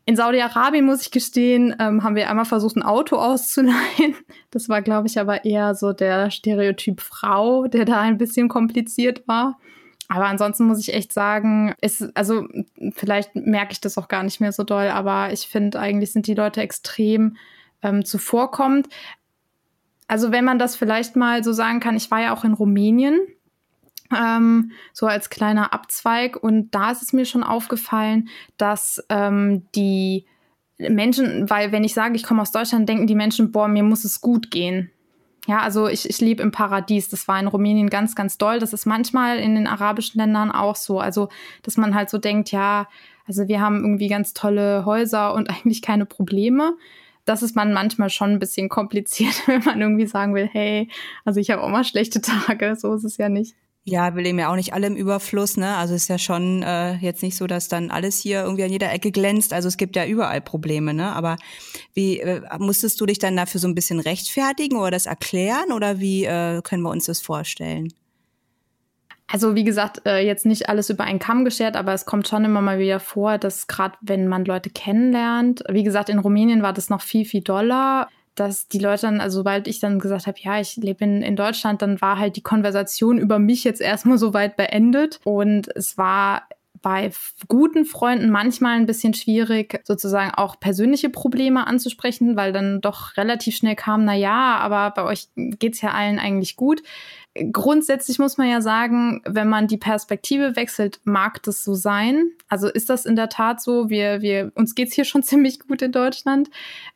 In 0.06 0.18
Saudi-Arabien, 0.18 0.86
muss 0.86 1.02
ich 1.02 1.12
gestehen, 1.12 1.74
ähm, 1.80 2.04
haben 2.04 2.18
wir 2.18 2.30
einmal 2.30 2.46
versucht, 2.46 2.76
ein 2.76 2.84
Auto 2.84 3.16
auszuleihen. 3.20 4.16
Das 4.52 4.68
war, 4.68 4.82
glaube 4.82 5.08
ich, 5.08 5.20
aber 5.20 5.46
eher 5.46 5.76
so 5.76 5.94
der 5.94 6.30
Stereotyp 6.30 7.00
Frau, 7.00 7.68
der 7.68 7.86
da 7.86 8.02
ein 8.02 8.18
bisschen 8.18 8.50
kompliziert 8.50 9.28
war. 9.28 9.58
Aber 10.10 10.26
ansonsten 10.26 10.66
muss 10.66 10.80
ich 10.80 10.94
echt 10.94 11.14
sagen, 11.14 11.74
ist, 11.82 12.16
also 12.16 12.48
vielleicht 12.94 13.36
merke 13.36 13.72
ich 13.72 13.82
das 13.82 13.98
auch 13.98 14.10
gar 14.10 14.24
nicht 14.24 14.42
mehr 14.42 14.52
so 14.52 14.64
doll, 14.64 14.88
aber 14.88 15.32
ich 15.32 15.48
finde, 15.48 15.80
eigentlich 15.80 16.12
sind 16.12 16.28
die 16.28 16.36
Leute 16.36 16.62
extrem 16.62 17.38
ähm, 17.82 18.04
zuvorkommend. 18.04 18.90
Also 20.08 20.32
wenn 20.32 20.46
man 20.46 20.60
das 20.60 20.76
vielleicht 20.76 21.16
mal 21.16 21.44
so 21.44 21.54
sagen 21.54 21.80
kann, 21.80 21.96
ich 21.96 22.12
war 22.12 22.22
ja 22.22 22.34
auch 22.34 22.44
in 22.44 22.54
Rumänien, 22.54 23.20
ähm, 24.16 24.72
so 24.92 25.08
als 25.08 25.30
kleiner 25.30 25.74
Abzweig. 25.74 26.42
Und 26.42 26.72
da 26.76 26.92
ist 26.92 27.02
es 27.02 27.14
mir 27.14 27.26
schon 27.26 27.44
aufgefallen, 27.44 28.30
dass 28.58 29.04
ähm, 29.10 29.64
die 29.76 30.26
Menschen, 30.78 31.50
weil 31.50 31.72
wenn 31.72 31.84
ich 31.84 31.94
sage, 31.94 32.16
ich 32.16 32.24
komme 32.24 32.42
aus 32.42 32.52
Deutschland, 32.52 32.88
denken 32.90 33.08
die 33.08 33.16
Menschen, 33.16 33.52
boah, 33.52 33.68
mir 33.68 33.84
muss 33.84 34.04
es 34.04 34.22
gut 34.22 34.52
gehen. 34.52 34.92
Ja, 35.46 35.60
also 35.60 35.88
ich, 35.88 36.10
ich 36.10 36.22
lebe 36.22 36.42
im 36.42 36.52
Paradies. 36.52 37.10
Das 37.10 37.28
war 37.28 37.40
in 37.40 37.48
Rumänien 37.48 37.90
ganz, 37.90 38.16
ganz 38.16 38.38
doll. 38.38 38.60
Das 38.60 38.74
ist 38.74 38.86
manchmal 38.86 39.40
in 39.40 39.56
den 39.56 39.68
arabischen 39.68 40.20
Ländern 40.20 40.52
auch 40.52 40.76
so. 40.76 41.00
Also, 41.00 41.30
dass 41.64 41.76
man 41.76 41.96
halt 41.96 42.10
so 42.10 42.18
denkt, 42.18 42.52
ja, 42.52 42.88
also 43.28 43.48
wir 43.48 43.60
haben 43.60 43.84
irgendwie 43.84 44.08
ganz 44.08 44.34
tolle 44.34 44.86
Häuser 44.86 45.34
und 45.34 45.50
eigentlich 45.50 45.82
keine 45.82 46.06
Probleme 46.06 46.76
das 47.26 47.44
ist 47.44 47.56
man 47.56 47.74
manchmal 47.74 48.10
schon 48.10 48.32
ein 48.32 48.40
bisschen 48.40 48.70
kompliziert, 48.70 49.34
wenn 49.48 49.64
man 49.64 49.82
irgendwie 49.82 50.08
sagen 50.08 50.36
will, 50.36 50.48
hey, 50.52 50.90
also 51.26 51.40
ich 51.40 51.52
habe 51.52 51.64
auch 51.64 51.70
mal 51.70 51.84
schlechte 51.84 52.22
Tage, 52.22 52.76
so 52.76 52.94
ist 52.94 53.04
es 53.04 53.18
ja 53.18 53.30
nicht. 53.30 53.56
Ja, 53.86 54.16
wir 54.16 54.24
leben 54.24 54.40
ja 54.40 54.50
auch 54.50 54.56
nicht 54.56 54.74
alle 54.74 54.88
im 54.88 54.96
Überfluss, 54.96 55.58
ne? 55.58 55.76
Also 55.76 55.94
ist 55.94 56.08
ja 56.08 56.18
schon 56.18 56.64
äh, 56.64 56.94
jetzt 57.00 57.22
nicht 57.22 57.36
so, 57.36 57.48
dass 57.48 57.68
dann 57.68 57.92
alles 57.92 58.18
hier 58.18 58.44
irgendwie 58.44 58.64
an 58.64 58.72
jeder 58.72 58.94
Ecke 58.94 59.12
glänzt. 59.12 59.52
Also 59.52 59.68
es 59.68 59.76
gibt 59.76 59.98
ja 59.98 60.06
überall 60.06 60.40
Probleme, 60.40 60.94
ne? 60.94 61.12
Aber 61.14 61.36
wie 61.94 62.20
äh, 62.20 62.42
musstest 62.60 63.02
du 63.02 63.06
dich 63.06 63.20
dann 63.20 63.36
dafür 63.36 63.60
so 63.60 63.68
ein 63.68 63.76
bisschen 63.76 64.00
rechtfertigen 64.00 64.78
oder 64.78 64.92
das 64.92 65.06
erklären 65.06 65.74
oder 65.74 66.00
wie 66.00 66.24
äh, 66.24 66.62
können 66.62 66.84
wir 66.84 66.92
uns 66.92 67.08
das 67.08 67.20
vorstellen? 67.20 67.90
Also 69.34 69.56
wie 69.56 69.64
gesagt, 69.64 70.06
äh, 70.06 70.24
jetzt 70.24 70.46
nicht 70.46 70.70
alles 70.70 70.92
über 70.92 71.06
einen 71.06 71.18
Kamm 71.18 71.44
geschert, 71.44 71.76
aber 71.76 71.92
es 71.92 72.06
kommt 72.06 72.28
schon 72.28 72.46
immer 72.46 72.62
mal 72.62 72.78
wieder 72.78 73.00
vor, 73.00 73.40
dass 73.40 73.66
gerade 73.66 73.96
wenn 74.00 74.28
man 74.28 74.46
Leute 74.46 74.70
kennenlernt, 74.70 75.64
wie 75.68 75.82
gesagt, 75.82 76.10
in 76.10 76.20
Rumänien 76.20 76.62
war 76.62 76.72
das 76.72 76.92
noch 76.92 77.02
viel, 77.02 77.26
viel 77.26 77.42
doller, 77.42 78.10
dass 78.36 78.68
die 78.68 78.78
Leute 78.78 79.08
dann, 79.08 79.22
also 79.22 79.40
sobald 79.40 79.68
ich 79.68 79.80
dann 79.80 79.98
gesagt 79.98 80.28
habe, 80.28 80.38
ja, 80.40 80.60
ich 80.60 80.76
lebe 80.76 81.04
in, 81.04 81.24
in 81.24 81.36
Deutschland, 81.36 81.82
dann 81.82 82.00
war 82.00 82.20
halt 82.20 82.36
die 82.36 82.44
Konversation 82.44 83.18
über 83.18 83.40
mich 83.40 83.64
jetzt 83.64 83.82
erstmal 83.82 84.20
so 84.20 84.36
weit 84.36 84.56
beendet. 84.56 85.20
Und 85.24 85.68
es 85.76 85.98
war 85.98 86.44
bei 86.84 87.10
guten 87.48 87.86
Freunden 87.86 88.30
manchmal 88.30 88.76
ein 88.76 88.86
bisschen 88.86 89.16
schwierig, 89.16 89.82
sozusagen 89.84 90.32
auch 90.36 90.60
persönliche 90.60 91.10
Probleme 91.10 91.66
anzusprechen, 91.66 92.36
weil 92.36 92.54
dann 92.54 92.82
doch 92.82 93.18
relativ 93.18 93.56
schnell 93.56 93.76
kam, 93.76 94.06
na 94.06 94.14
ja, 94.14 94.58
aber 94.58 94.92
bei 94.92 95.04
euch 95.10 95.28
geht's 95.36 95.82
ja 95.82 95.90
allen 95.92 96.20
eigentlich 96.20 96.56
gut 96.56 96.84
grundsätzlich 97.52 98.20
muss 98.20 98.38
man 98.38 98.48
ja 98.48 98.62
sagen, 98.62 99.22
wenn 99.26 99.50
man 99.50 99.68
die 99.68 99.78
Perspektive 99.78 100.56
wechselt, 100.56 101.00
mag 101.04 101.42
das 101.44 101.64
so 101.64 101.74
sein. 101.74 102.32
Also 102.48 102.68
ist 102.68 102.90
das 102.90 103.06
in 103.06 103.16
der 103.16 103.30
Tat 103.30 103.62
so. 103.62 103.90
Wir, 103.90 104.22
wir, 104.22 104.52
uns 104.56 104.76
geht's 104.76 104.94
hier 104.94 105.06
schon 105.06 105.24
ziemlich 105.24 105.60
gut 105.60 105.82
in 105.82 105.92
Deutschland. 105.92 106.50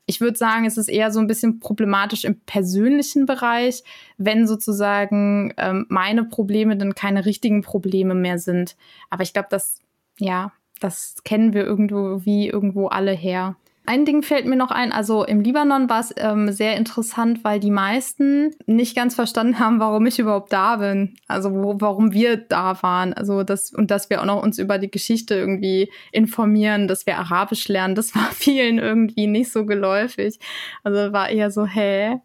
Ich 0.06 0.22
würde 0.22 0.38
sagen, 0.38 0.66
es 0.66 0.78
ist 0.78 0.90
eher 0.90 1.12
so 1.12 1.20
ein 1.20 1.28
bisschen 1.28 1.60
problematisch 1.60 2.24
im 2.24 2.40
persönlichen 2.42 3.26
Bereich, 3.26 3.84
wenn 4.18 4.48
sozusagen 4.48 5.54
ähm, 5.58 5.86
meine 5.90 6.24
Probleme 6.24 6.78
dann 6.78 6.94
keine 6.94 7.26
richtigen 7.26 7.62
Probleme 7.62 8.14
mehr 8.14 8.38
sind. 8.38 8.78
Aber 9.10 9.24
ich 9.24 9.34
glaube, 9.34 9.48
das, 9.50 9.82
ja, 10.20 10.54
das 10.80 11.16
kennen 11.24 11.54
wir 11.54 11.66
irgendwo 11.66 12.24
wie 12.26 12.48
irgendwo 12.48 12.88
alle 12.88 13.12
her. 13.12 13.56
Ein 13.88 14.04
Ding 14.04 14.22
fällt 14.22 14.46
mir 14.46 14.58
noch 14.58 14.72
ein, 14.72 14.92
also 14.92 15.24
im 15.24 15.40
Libanon 15.40 15.90
war 15.90 16.02
es 16.02 16.14
ähm, 16.18 16.52
sehr 16.52 16.76
interessant, 16.76 17.46
weil 17.46 17.62
die 17.62 17.72
meisten 17.72 18.54
nicht 18.66 18.98
ganz 18.98 19.16
verstanden 19.16 19.60
haben, 19.60 19.80
warum 19.80 20.06
ich 20.06 20.20
überhaupt 20.20 20.52
da 20.52 20.76
bin. 20.76 21.16
Also 21.28 21.52
wo, 21.54 21.80
warum 21.80 22.12
wir 22.12 22.36
da 22.36 22.84
waren. 22.84 23.14
Also 23.14 23.44
das 23.44 23.72
und 23.74 23.90
dass 23.90 24.10
wir 24.10 24.22
auch 24.22 24.26
noch 24.26 24.44
uns 24.44 24.60
über 24.60 24.78
die 24.78 24.92
Geschichte 24.92 25.36
irgendwie 25.36 25.90
informieren, 26.12 26.90
dass 26.90 27.06
wir 27.06 27.18
Arabisch 27.18 27.70
lernen, 27.70 27.96
das 27.96 28.14
war 28.16 28.30
vielen 28.34 28.78
irgendwie 28.78 29.26
nicht 29.26 29.54
so 29.54 29.66
geläufig. 29.66 30.38
Also 30.84 31.14
war 31.14 31.30
eher 31.30 31.50
so, 31.50 31.66
hä? 31.66 32.20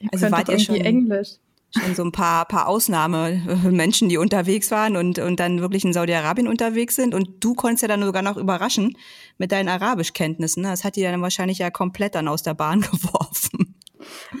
Ihr 0.00 0.08
also 0.12 0.30
wart 0.30 0.50
ihr 0.50 0.58
schon 0.58 0.76
Englisch 0.76 1.38
schon 1.76 1.94
so 1.94 2.02
ein 2.02 2.12
paar, 2.12 2.46
paar 2.46 2.66
Ausnahmemenschen, 2.68 4.08
die 4.08 4.16
unterwegs 4.16 4.70
waren 4.70 4.96
und, 4.96 5.18
und 5.18 5.38
dann 5.38 5.60
wirklich 5.60 5.84
in 5.84 5.92
Saudi-Arabien 5.92 6.48
unterwegs 6.48 6.96
sind. 6.96 7.14
Und 7.14 7.44
du 7.44 7.54
konntest 7.54 7.82
ja 7.82 7.88
dann 7.88 8.02
sogar 8.02 8.22
noch 8.22 8.36
überraschen 8.36 8.96
mit 9.36 9.52
deinen 9.52 9.68
Arabischkenntnissen. 9.68 10.62
Das 10.62 10.84
hat 10.84 10.96
die 10.96 11.02
dann 11.02 11.20
wahrscheinlich 11.20 11.58
ja 11.58 11.70
komplett 11.70 12.14
dann 12.14 12.28
aus 12.28 12.42
der 12.42 12.54
Bahn 12.54 12.80
geworfen. 12.92 13.67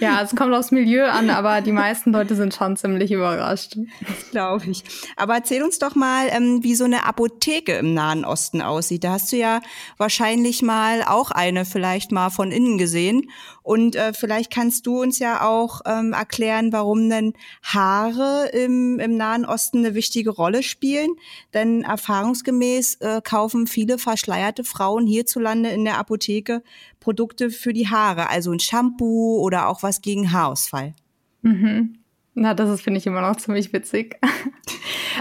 Ja, 0.00 0.22
es 0.22 0.36
kommt 0.36 0.54
aufs 0.54 0.70
Milieu 0.70 1.06
an, 1.06 1.30
aber 1.30 1.60
die 1.60 1.72
meisten 1.72 2.12
Leute 2.12 2.34
sind 2.34 2.54
schon 2.54 2.76
ziemlich 2.76 3.10
überrascht. 3.10 3.76
Das 4.06 4.30
glaube 4.30 4.66
ich. 4.70 4.84
Aber 5.16 5.34
erzähl 5.34 5.62
uns 5.62 5.78
doch 5.78 5.94
mal, 5.94 6.28
ähm, 6.30 6.62
wie 6.62 6.74
so 6.74 6.84
eine 6.84 7.04
Apotheke 7.04 7.72
im 7.72 7.94
Nahen 7.94 8.24
Osten 8.24 8.60
aussieht. 8.60 9.04
Da 9.04 9.12
hast 9.12 9.32
du 9.32 9.36
ja 9.36 9.60
wahrscheinlich 9.96 10.62
mal 10.62 11.02
auch 11.02 11.30
eine 11.30 11.64
vielleicht 11.64 12.12
mal 12.12 12.30
von 12.30 12.52
innen 12.52 12.76
gesehen. 12.76 13.30
Und 13.62 13.96
äh, 13.96 14.12
vielleicht 14.14 14.50
kannst 14.50 14.86
du 14.86 15.02
uns 15.02 15.18
ja 15.18 15.46
auch 15.46 15.82
ähm, 15.84 16.12
erklären, 16.12 16.72
warum 16.72 17.08
denn 17.10 17.34
Haare 17.62 18.48
im, 18.52 18.98
im 18.98 19.16
Nahen 19.16 19.44
Osten 19.44 19.78
eine 19.78 19.94
wichtige 19.94 20.30
Rolle 20.30 20.62
spielen. 20.62 21.10
Denn 21.52 21.82
erfahrungsgemäß 21.82 22.96
äh, 23.00 23.20
kaufen 23.22 23.66
viele 23.66 23.98
verschleierte 23.98 24.64
Frauen 24.64 25.06
hierzulande 25.06 25.70
in 25.70 25.84
der 25.84 25.98
Apotheke 25.98 26.62
Produkte 27.08 27.48
für 27.48 27.72
die 27.72 27.88
Haare, 27.88 28.28
also 28.28 28.52
ein 28.52 28.60
Shampoo 28.60 29.38
oder 29.38 29.68
auch 29.68 29.82
was 29.82 30.02
gegen 30.02 30.30
Haarausfall. 30.30 30.92
Mhm. 31.40 32.00
Na, 32.34 32.52
das 32.52 32.68
ist, 32.68 32.82
finde 32.82 32.98
ich, 32.98 33.06
immer 33.06 33.22
noch 33.22 33.36
ziemlich 33.36 33.72
witzig. 33.72 34.18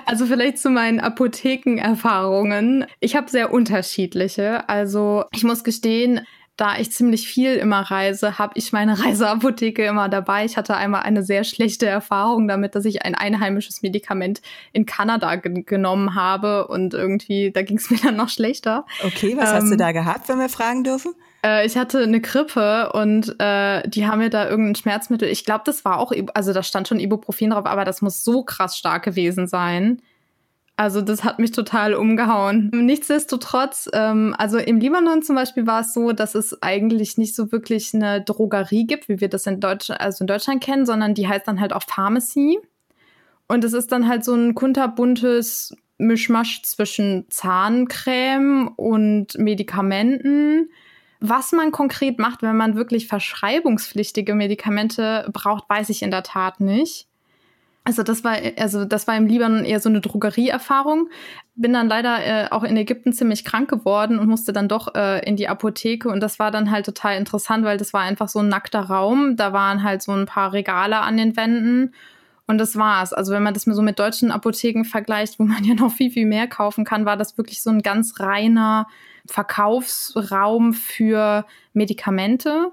Also 0.06 0.28
vielleicht 0.28 0.60
zu 0.60 0.70
meinen 0.70 1.00
Apothekenerfahrungen. 1.02 2.86
Ich 3.02 3.16
habe 3.16 3.30
sehr 3.30 3.52
unterschiedliche. 3.52 4.70
Also 4.70 5.26
ich 5.34 5.44
muss 5.44 5.66
gestehen, 5.66 6.22
da 6.56 6.78
ich 6.78 6.92
ziemlich 6.92 7.28
viel 7.28 7.56
immer 7.56 7.82
reise, 7.82 8.38
habe 8.38 8.54
ich 8.56 8.72
meine 8.72 9.00
Reiseapotheke 9.04 9.84
immer 9.86 10.08
dabei. 10.08 10.46
Ich 10.46 10.56
hatte 10.56 10.78
einmal 10.78 11.02
eine 11.02 11.24
sehr 11.24 11.44
schlechte 11.44 11.88
Erfahrung 11.88 12.48
damit, 12.48 12.76
dass 12.76 12.86
ich 12.86 13.04
ein 13.04 13.16
einheimisches 13.16 13.82
Medikament 13.82 14.42
in 14.72 14.86
Kanada 14.86 15.36
ge 15.36 15.64
genommen 15.64 16.16
habe 16.16 16.68
und 16.68 16.94
irgendwie, 16.94 17.52
da 17.52 17.64
ging 17.64 17.78
es 17.78 17.90
mir 17.90 17.98
dann 17.98 18.16
noch 18.16 18.30
schlechter. 18.30 18.86
Okay, 19.04 19.36
was 19.36 19.50
ähm, 19.50 19.56
hast 19.56 19.68
du 19.68 19.74
ähm, 19.74 19.78
da 19.80 19.92
gehabt, 19.92 20.30
wenn 20.30 20.40
wir 20.40 20.50
fragen 20.50 20.84
dürfen? 20.84 21.16
Äh, 21.44 21.66
ich 21.66 21.78
hatte 21.78 22.00
eine 22.00 22.22
Grippe 22.22 22.92
und 22.94 23.36
äh, 23.40 23.88
die 23.88 24.08
haben 24.08 24.20
mir 24.20 24.30
da 24.30 24.50
irgendein 24.50 24.76
Schmerzmittel. 24.76 25.30
Ich 25.30 25.46
glaube, 25.46 25.64
das 25.66 25.86
war 25.86 26.00
auch, 26.00 26.12
also 26.34 26.54
da 26.54 26.64
stand 26.64 26.88
schon 26.88 27.00
Ibuprofen 27.00 27.52
drauf, 27.52 27.66
aber 27.66 27.86
das 27.86 28.02
muss 28.02 28.24
so 28.24 28.44
krass 28.44 28.78
stark 28.78 29.04
gewesen 29.04 29.48
sein. 29.48 30.02
Also 30.80 31.02
das 31.02 31.24
hat 31.24 31.40
mich 31.40 31.52
total 31.52 31.96
umgehauen. 31.96 32.70
Nichtsdestotrotz, 32.72 33.90
ähm, 33.94 34.36
also 34.38 34.60
im 34.60 34.80
Libanon 34.80 35.24
zum 35.24 35.36
Beispiel 35.36 35.66
war 35.66 35.82
es 35.82 35.92
so, 35.92 36.12
dass 36.12 36.36
es 36.36 36.62
eigentlich 36.62 37.18
nicht 37.18 37.36
so 37.36 37.52
wirklich 37.52 37.96
eine 37.96 38.22
Drogerie 38.22 38.86
gibt, 38.86 39.10
wie 39.10 39.20
wir 39.20 39.28
das 39.28 39.48
in 39.48 39.60
Deutschland, 39.60 40.00
also 40.02 40.22
in 40.24 40.28
Deutschland 40.28 40.64
kennen, 40.64 40.86
sondern 40.86 41.16
die 41.16 41.28
heißt 41.28 41.48
dann 41.48 41.60
halt 41.60 41.74
auch 41.74 41.82
Pharmacy. 41.82 42.60
Und 43.48 43.64
es 43.64 43.74
ist 43.74 43.92
dann 43.92 44.08
halt 44.08 44.24
so 44.24 44.36
ein 44.36 44.54
kunterbuntes 44.54 45.76
Mischmasch 45.98 46.62
zwischen 46.62 47.26
Zahncreme 47.30 48.68
und 48.76 49.36
Medikamenten. 49.40 50.70
Was 51.20 51.52
man 51.52 51.72
konkret 51.72 52.20
macht, 52.20 52.42
wenn 52.42 52.56
man 52.56 52.76
wirklich 52.76 53.08
verschreibungspflichtige 53.08 54.36
Medikamente 54.36 55.30
braucht, 55.34 55.70
weiß 55.70 55.90
ich 55.90 56.04
in 56.04 56.12
der 56.12 56.24
Tat 56.24 56.60
nicht. 56.60 57.08
Also 57.88 58.04
das 58.04 58.26
war, 58.26 58.36
also 58.58 58.84
das 58.84 59.08
war 59.08 59.16
im 59.16 59.28
Libanon 59.28 59.64
eher 59.64 59.80
so 59.80 59.88
eine 59.88 60.02
Drogerieerfahrung. 60.02 61.08
Bin 61.56 61.72
dann 61.72 61.88
leider 61.88 62.18
äh, 62.26 62.48
auch 62.52 62.64
in 62.64 62.76
Ägypten 62.76 63.14
ziemlich 63.14 63.46
krank 63.46 63.70
geworden 63.70 64.20
und 64.20 64.28
musste 64.28 64.52
dann 64.52 64.68
doch 64.68 64.94
äh, 64.94 65.26
in 65.26 65.38
die 65.38 65.48
Apotheke. 65.48 66.10
Und 66.10 66.20
das 66.20 66.38
war 66.38 66.52
dann 66.52 66.70
halt 66.70 66.86
total 66.86 67.16
interessant, 67.16 67.64
weil 67.64 67.78
das 67.78 67.94
war 67.94 68.02
einfach 68.02 68.28
so 68.28 68.40
ein 68.40 68.50
nackter 68.50 68.82
Raum. 68.82 69.38
Da 69.38 69.54
waren 69.54 69.84
halt 69.84 70.02
so 70.02 70.12
ein 70.12 70.26
paar 70.26 70.52
Regale 70.52 70.98
an 71.00 71.16
den 71.16 71.38
Wänden. 71.38 71.94
Und 72.48 72.58
das 72.58 72.78
war's. 72.78 73.12
Also 73.12 73.34
wenn 73.34 73.44
man 73.44 73.54
das 73.54 73.64
so 73.64 73.82
mit 73.82 74.00
deutschen 74.00 74.32
Apotheken 74.32 74.86
vergleicht, 74.86 75.38
wo 75.38 75.44
man 75.44 75.64
ja 75.66 75.76
noch 75.76 75.94
viel, 75.94 76.10
viel 76.12 76.26
mehr 76.26 76.48
kaufen 76.48 76.86
kann, 76.86 77.06
war 77.06 77.18
das 77.18 77.38
wirklich 77.38 77.62
so 77.62 77.70
ein 77.70 77.82
ganz 77.82 78.20
reiner 78.20 78.88
Verkaufsraum 79.26 80.74
für 80.74 81.46
Medikamente. 81.74 82.72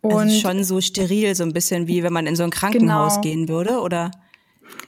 Und 0.00 0.12
also 0.12 0.40
schon 0.40 0.64
so 0.64 0.80
steril, 0.80 1.34
so 1.34 1.42
ein 1.42 1.52
bisschen 1.52 1.88
wie 1.88 2.02
wenn 2.02 2.12
man 2.12 2.26
in 2.26 2.36
so 2.36 2.44
ein 2.44 2.50
Krankenhaus 2.50 3.14
genau. 3.14 3.22
gehen 3.22 3.48
würde, 3.48 3.80
oder? 3.80 4.10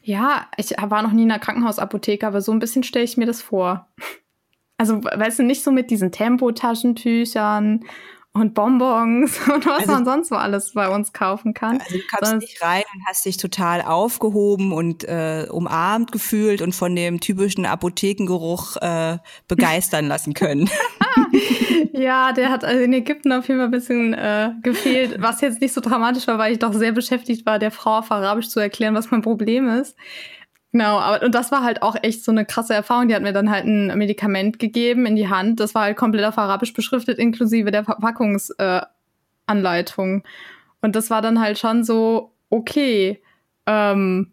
Ja, 0.02 0.46
ich 0.56 0.70
war 0.80 1.02
noch 1.02 1.12
nie 1.12 1.24
in 1.24 1.30
einer 1.30 1.40
Krankenhausapotheke, 1.40 2.26
aber 2.26 2.40
so 2.40 2.52
ein 2.52 2.60
bisschen 2.60 2.82
stelle 2.82 3.04
ich 3.04 3.16
mir 3.16 3.26
das 3.26 3.42
vor. 3.42 3.88
Also, 4.78 5.04
weißt 5.04 5.38
du, 5.38 5.42
nicht 5.44 5.62
so 5.62 5.70
mit 5.70 5.92
diesen 5.92 6.10
Tempotaschentüchern 6.10 7.84
und 8.34 8.54
Bonbons 8.54 9.38
und 9.54 9.66
was 9.66 9.80
also, 9.80 9.92
man 9.92 10.04
sonst 10.04 10.28
so 10.28 10.36
alles 10.36 10.72
bei 10.72 10.88
uns 10.88 11.12
kaufen 11.12 11.54
kann. 11.54 11.80
Also 11.80 11.96
du 11.96 12.02
kamst 12.06 12.36
nicht 12.36 12.62
rein 12.62 12.82
und 12.94 13.06
hast 13.06 13.24
dich 13.24 13.36
total 13.36 13.82
aufgehoben 13.82 14.72
und 14.72 15.04
äh, 15.04 15.46
umarmt 15.50 16.12
gefühlt 16.12 16.62
und 16.62 16.74
von 16.74 16.96
dem 16.96 17.20
typischen 17.20 17.66
Apothekengeruch 17.66 18.76
äh, 18.76 19.18
begeistern 19.48 20.06
lassen 20.06 20.32
können. 20.32 20.70
ja, 21.92 22.32
der 22.32 22.50
hat 22.50 22.64
also 22.64 22.82
in 22.82 22.92
Ägypten 22.92 23.32
auf 23.32 23.48
jeden 23.48 23.60
Fall 23.60 23.68
ein 23.68 23.70
bisschen 23.70 24.14
äh, 24.14 24.52
gefehlt, 24.62 25.20
was 25.20 25.40
jetzt 25.42 25.60
nicht 25.60 25.74
so 25.74 25.80
dramatisch 25.80 26.26
war, 26.26 26.38
weil 26.38 26.52
ich 26.52 26.58
doch 26.58 26.72
sehr 26.72 26.92
beschäftigt 26.92 27.44
war, 27.44 27.58
der 27.58 27.70
Frau 27.70 27.98
auf 27.98 28.10
Arabisch 28.10 28.48
zu 28.48 28.60
erklären, 28.60 28.94
was 28.94 29.10
mein 29.10 29.22
Problem 29.22 29.68
ist. 29.68 29.96
Genau, 30.72 30.98
aber 30.98 31.24
und 31.24 31.34
das 31.34 31.52
war 31.52 31.62
halt 31.62 31.82
auch 31.82 31.96
echt 32.02 32.24
so 32.24 32.32
eine 32.32 32.46
krasse 32.46 32.72
Erfahrung. 32.74 33.08
Die 33.08 33.14
hat 33.14 33.22
mir 33.22 33.34
dann 33.34 33.50
halt 33.50 33.66
ein 33.66 33.96
Medikament 33.98 34.58
gegeben 34.58 35.04
in 35.04 35.16
die 35.16 35.28
Hand. 35.28 35.60
Das 35.60 35.74
war 35.74 35.82
halt 35.82 35.98
komplett 35.98 36.24
auf 36.24 36.38
Arabisch 36.38 36.72
beschriftet, 36.72 37.18
inklusive 37.18 37.70
der 37.70 37.84
Verpackungsanleitung. 37.84 40.20
Äh, 40.20 40.22
und 40.80 40.96
das 40.96 41.10
war 41.10 41.20
dann 41.20 41.40
halt 41.40 41.58
schon 41.58 41.84
so, 41.84 42.32
okay, 42.48 43.22
ähm, 43.66 44.32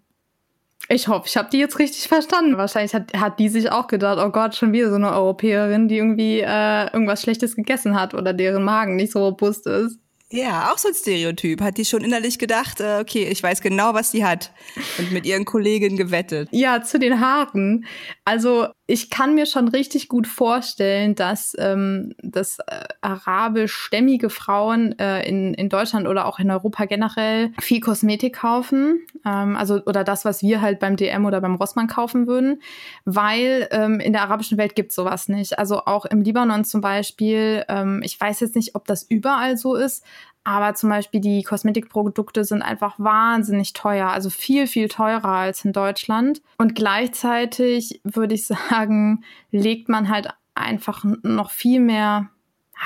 ich 0.88 1.10
hoffe, 1.10 1.28
ich 1.28 1.36
habe 1.38 1.50
die 1.52 1.60
jetzt 1.60 1.78
richtig 1.78 2.08
verstanden. 2.08 2.58
Wahrscheinlich 2.58 2.94
hat, 2.96 3.14
hat 3.14 3.40
die 3.40 3.50
sich 3.50 3.72
auch 3.72 3.88
gedacht, 3.88 4.18
oh 4.20 4.30
Gott, 4.32 4.56
schon 4.56 4.72
wieder 4.72 4.90
so 4.90 4.96
eine 4.96 5.12
Europäerin, 5.12 5.90
die 5.90 5.98
irgendwie 5.98 6.40
äh, 6.40 6.86
irgendwas 6.94 7.22
Schlechtes 7.22 7.56
gegessen 7.56 8.00
hat 8.00 8.14
oder 8.14 8.34
deren 8.34 8.64
Magen 8.64 8.96
nicht 8.96 9.12
so 9.12 9.26
robust 9.26 9.68
ist. 9.68 10.00
Ja, 10.32 10.72
auch 10.72 10.78
so 10.78 10.90
ein 10.90 10.94
Stereotyp. 10.94 11.62
Hat 11.62 11.78
die 11.78 11.86
schon 11.86 12.04
innerlich 12.04 12.38
gedacht, 12.38 12.80
äh, 12.82 13.00
okay, 13.02 13.28
ich 13.30 13.42
weiß 13.42 13.62
genau, 13.62 13.94
was 13.94 14.12
die 14.12 14.24
hat. 14.24 14.52
Und 15.00 15.12
mit 15.12 15.26
ihren 15.26 15.46
Kolleginnen 15.46 15.98
gewettet. 15.98 16.50
Ja, 16.52 16.84
zu 16.84 17.00
den 17.00 17.20
Haaren. 17.20 17.86
Also 18.26 18.68
ich 18.90 19.12
kann 19.12 19.36
mir 19.36 19.46
schon 19.46 19.68
richtig 19.68 20.08
gut 20.08 20.26
vorstellen, 20.26 21.14
dass, 21.14 21.56
ähm, 21.60 22.16
dass 22.24 22.58
äh, 22.58 22.86
arabischstämmige 23.02 24.32
Frauen 24.32 24.98
äh, 24.98 25.22
in, 25.30 25.54
in 25.54 25.70
Deutschland 25.70 26.08
oder 26.08 26.26
auch 26.26 26.40
in 26.40 26.50
Europa 26.50 26.86
generell 26.86 27.52
viel 27.60 27.82
Kosmetik 27.82 28.38
kaufen. 28.38 29.06
Ähm, 29.24 29.56
also 29.56 29.80
oder 29.86 30.04
das, 30.04 30.26
was 30.26 30.42
wir 30.42 30.62
halt 30.62 30.80
beim 30.80 30.96
DM 30.96 31.26
oder 31.26 31.40
beim 31.40 31.54
Rossmann 31.54 31.86
kaufen 31.86 32.26
würden. 32.26 32.64
Weil 33.06 33.68
ähm, 33.70 34.00
in 34.00 34.14
der 34.14 34.24
arabischen 34.24 34.58
Welt 34.58 34.74
gibt's 34.74 34.96
sowas 34.96 35.30
nicht. 35.30 35.60
Also 35.60 35.86
auch 35.86 36.06
im 36.06 36.22
Libanon 36.22 36.66
zum 36.66 36.82
Beispiel, 36.82 37.66
ähm, 37.70 38.02
ich 38.04 38.20
weiß 38.20 38.40
jetzt 38.40 38.56
nicht, 38.56 38.74
ob 38.74 38.88
das 38.88 39.04
überall 39.04 39.56
so 39.56 39.76
ist, 39.76 40.04
aber 40.44 40.74
zum 40.74 40.90
Beispiel 40.90 41.20
die 41.20 41.44
Kosmetikprodukte 41.44 42.44
sind 42.44 42.62
einfach 42.62 42.96
wahnsinnig 42.98 43.74
teuer, 43.74 44.08
also 44.08 44.30
viel, 44.30 44.68
viel 44.68 44.88
teurer 44.88 45.26
als 45.26 45.66
in 45.66 45.74
Deutschland. 45.74 46.42
Und 46.58 46.76
gleichzeitig 46.76 48.02
würde 48.04 48.36
ich 48.36 48.48
sagen, 48.70 49.24
legt 49.52 49.90
man 49.90 50.10
halt 50.10 50.30
einfach 50.56 51.04
noch 51.24 51.52
viel 51.52 51.80
mehr 51.80 52.30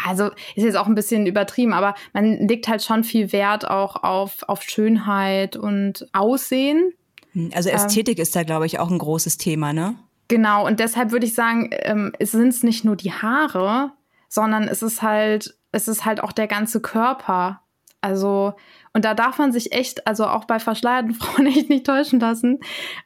also 0.06 0.32
ist 0.56 0.64
jetzt 0.64 0.76
auch 0.76 0.88
ein 0.88 0.96
bisschen 0.96 1.28
übertrieben, 1.28 1.74
aber 1.74 1.94
man 2.14 2.48
legt 2.48 2.68
halt 2.68 2.84
schon 2.84 3.04
viel 3.04 3.32
Wert 3.32 3.70
auch 3.70 4.04
auf, 4.04 4.44
auf 4.48 4.64
Schönheit 4.64 5.56
und 5.56 6.08
Aussehen. 6.14 6.94
Hm, 7.34 7.52
also 7.54 7.70
ähm, 7.70 7.76
Ästhetik 7.76 8.18
ähm, 8.18 8.24
ist 8.24 8.36
da, 8.36 8.44
glaube 8.44 8.66
ich, 8.66 8.80
auch 8.80 8.90
ein 8.90 8.98
großes 8.98 9.38
Thema, 9.38 9.72
ne? 9.72 9.96
Genau, 10.30 10.66
und 10.66 10.80
deshalb 10.80 11.12
würde 11.12 11.26
ich 11.26 11.36
sagen, 11.36 11.70
ähm, 11.72 12.14
es 12.18 12.32
sind 12.32 12.48
es 12.48 12.64
nicht 12.64 12.86
nur 12.86 12.96
die 12.96 13.12
Haare, 13.12 13.92
sondern 14.30 14.68
es 14.68 14.82
ist 14.82 15.02
halt, 15.02 15.56
es 15.74 15.90
ist 15.90 16.06
halt 16.06 16.24
auch 16.24 16.32
der 16.32 16.48
ganze 16.48 16.80
Körper. 16.80 17.60
Also, 18.00 18.54
und 18.94 19.06
da 19.06 19.14
darf 19.14 19.38
man 19.38 19.52
sich 19.52 19.72
echt, 19.72 20.08
also 20.08 20.28
auch 20.28 20.46
bei 20.46 20.60
verschleierten 20.60 21.14
Frauen 21.14 21.48
echt 21.48 21.70
nicht 21.70 21.86
täuschen 21.86 22.20
lassen. 22.20 22.60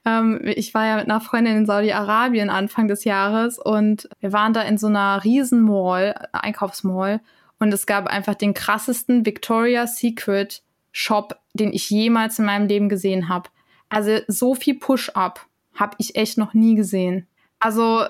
Ähm, 0.06 0.42
ich 0.44 0.74
war 0.74 0.86
ja 0.86 0.96
mit 0.98 1.06
einer 1.06 1.22
Freundin 1.22 1.58
in 1.58 1.66
Saudi-Arabien 1.66 2.50
Anfang 2.50 2.88
des 2.88 3.04
Jahres 3.04 3.58
und 3.58 4.10
wir 4.20 4.34
waren 4.34 4.54
da 4.54 4.62
in 4.62 4.78
so 4.78 4.88
einer 4.88 5.24
riesen 5.24 5.62
Mall, 5.62 6.16
Einkaufsmall, 6.32 7.22
und 7.60 7.74
es 7.74 7.88
gab 7.88 8.08
einfach 8.08 8.36
den 8.36 8.54
krassesten 8.54 9.26
Victoria's 9.26 9.98
Secret 9.98 10.62
Shop, 10.92 11.40
den 11.54 11.74
ich 11.74 11.90
jemals 11.90 12.38
in 12.38 12.46
meinem 12.46 12.68
Leben 12.68 12.90
gesehen 12.90 13.30
habe. 13.30 13.50
Also 13.90 14.20
so 14.28 14.54
viel 14.54 14.78
Push-up 14.78 15.46
habe 15.74 15.96
ich 16.00 16.16
echt 16.16 16.38
noch 16.38 16.54
nie 16.54 16.76
gesehen. 16.76 17.28
Also 17.60 18.04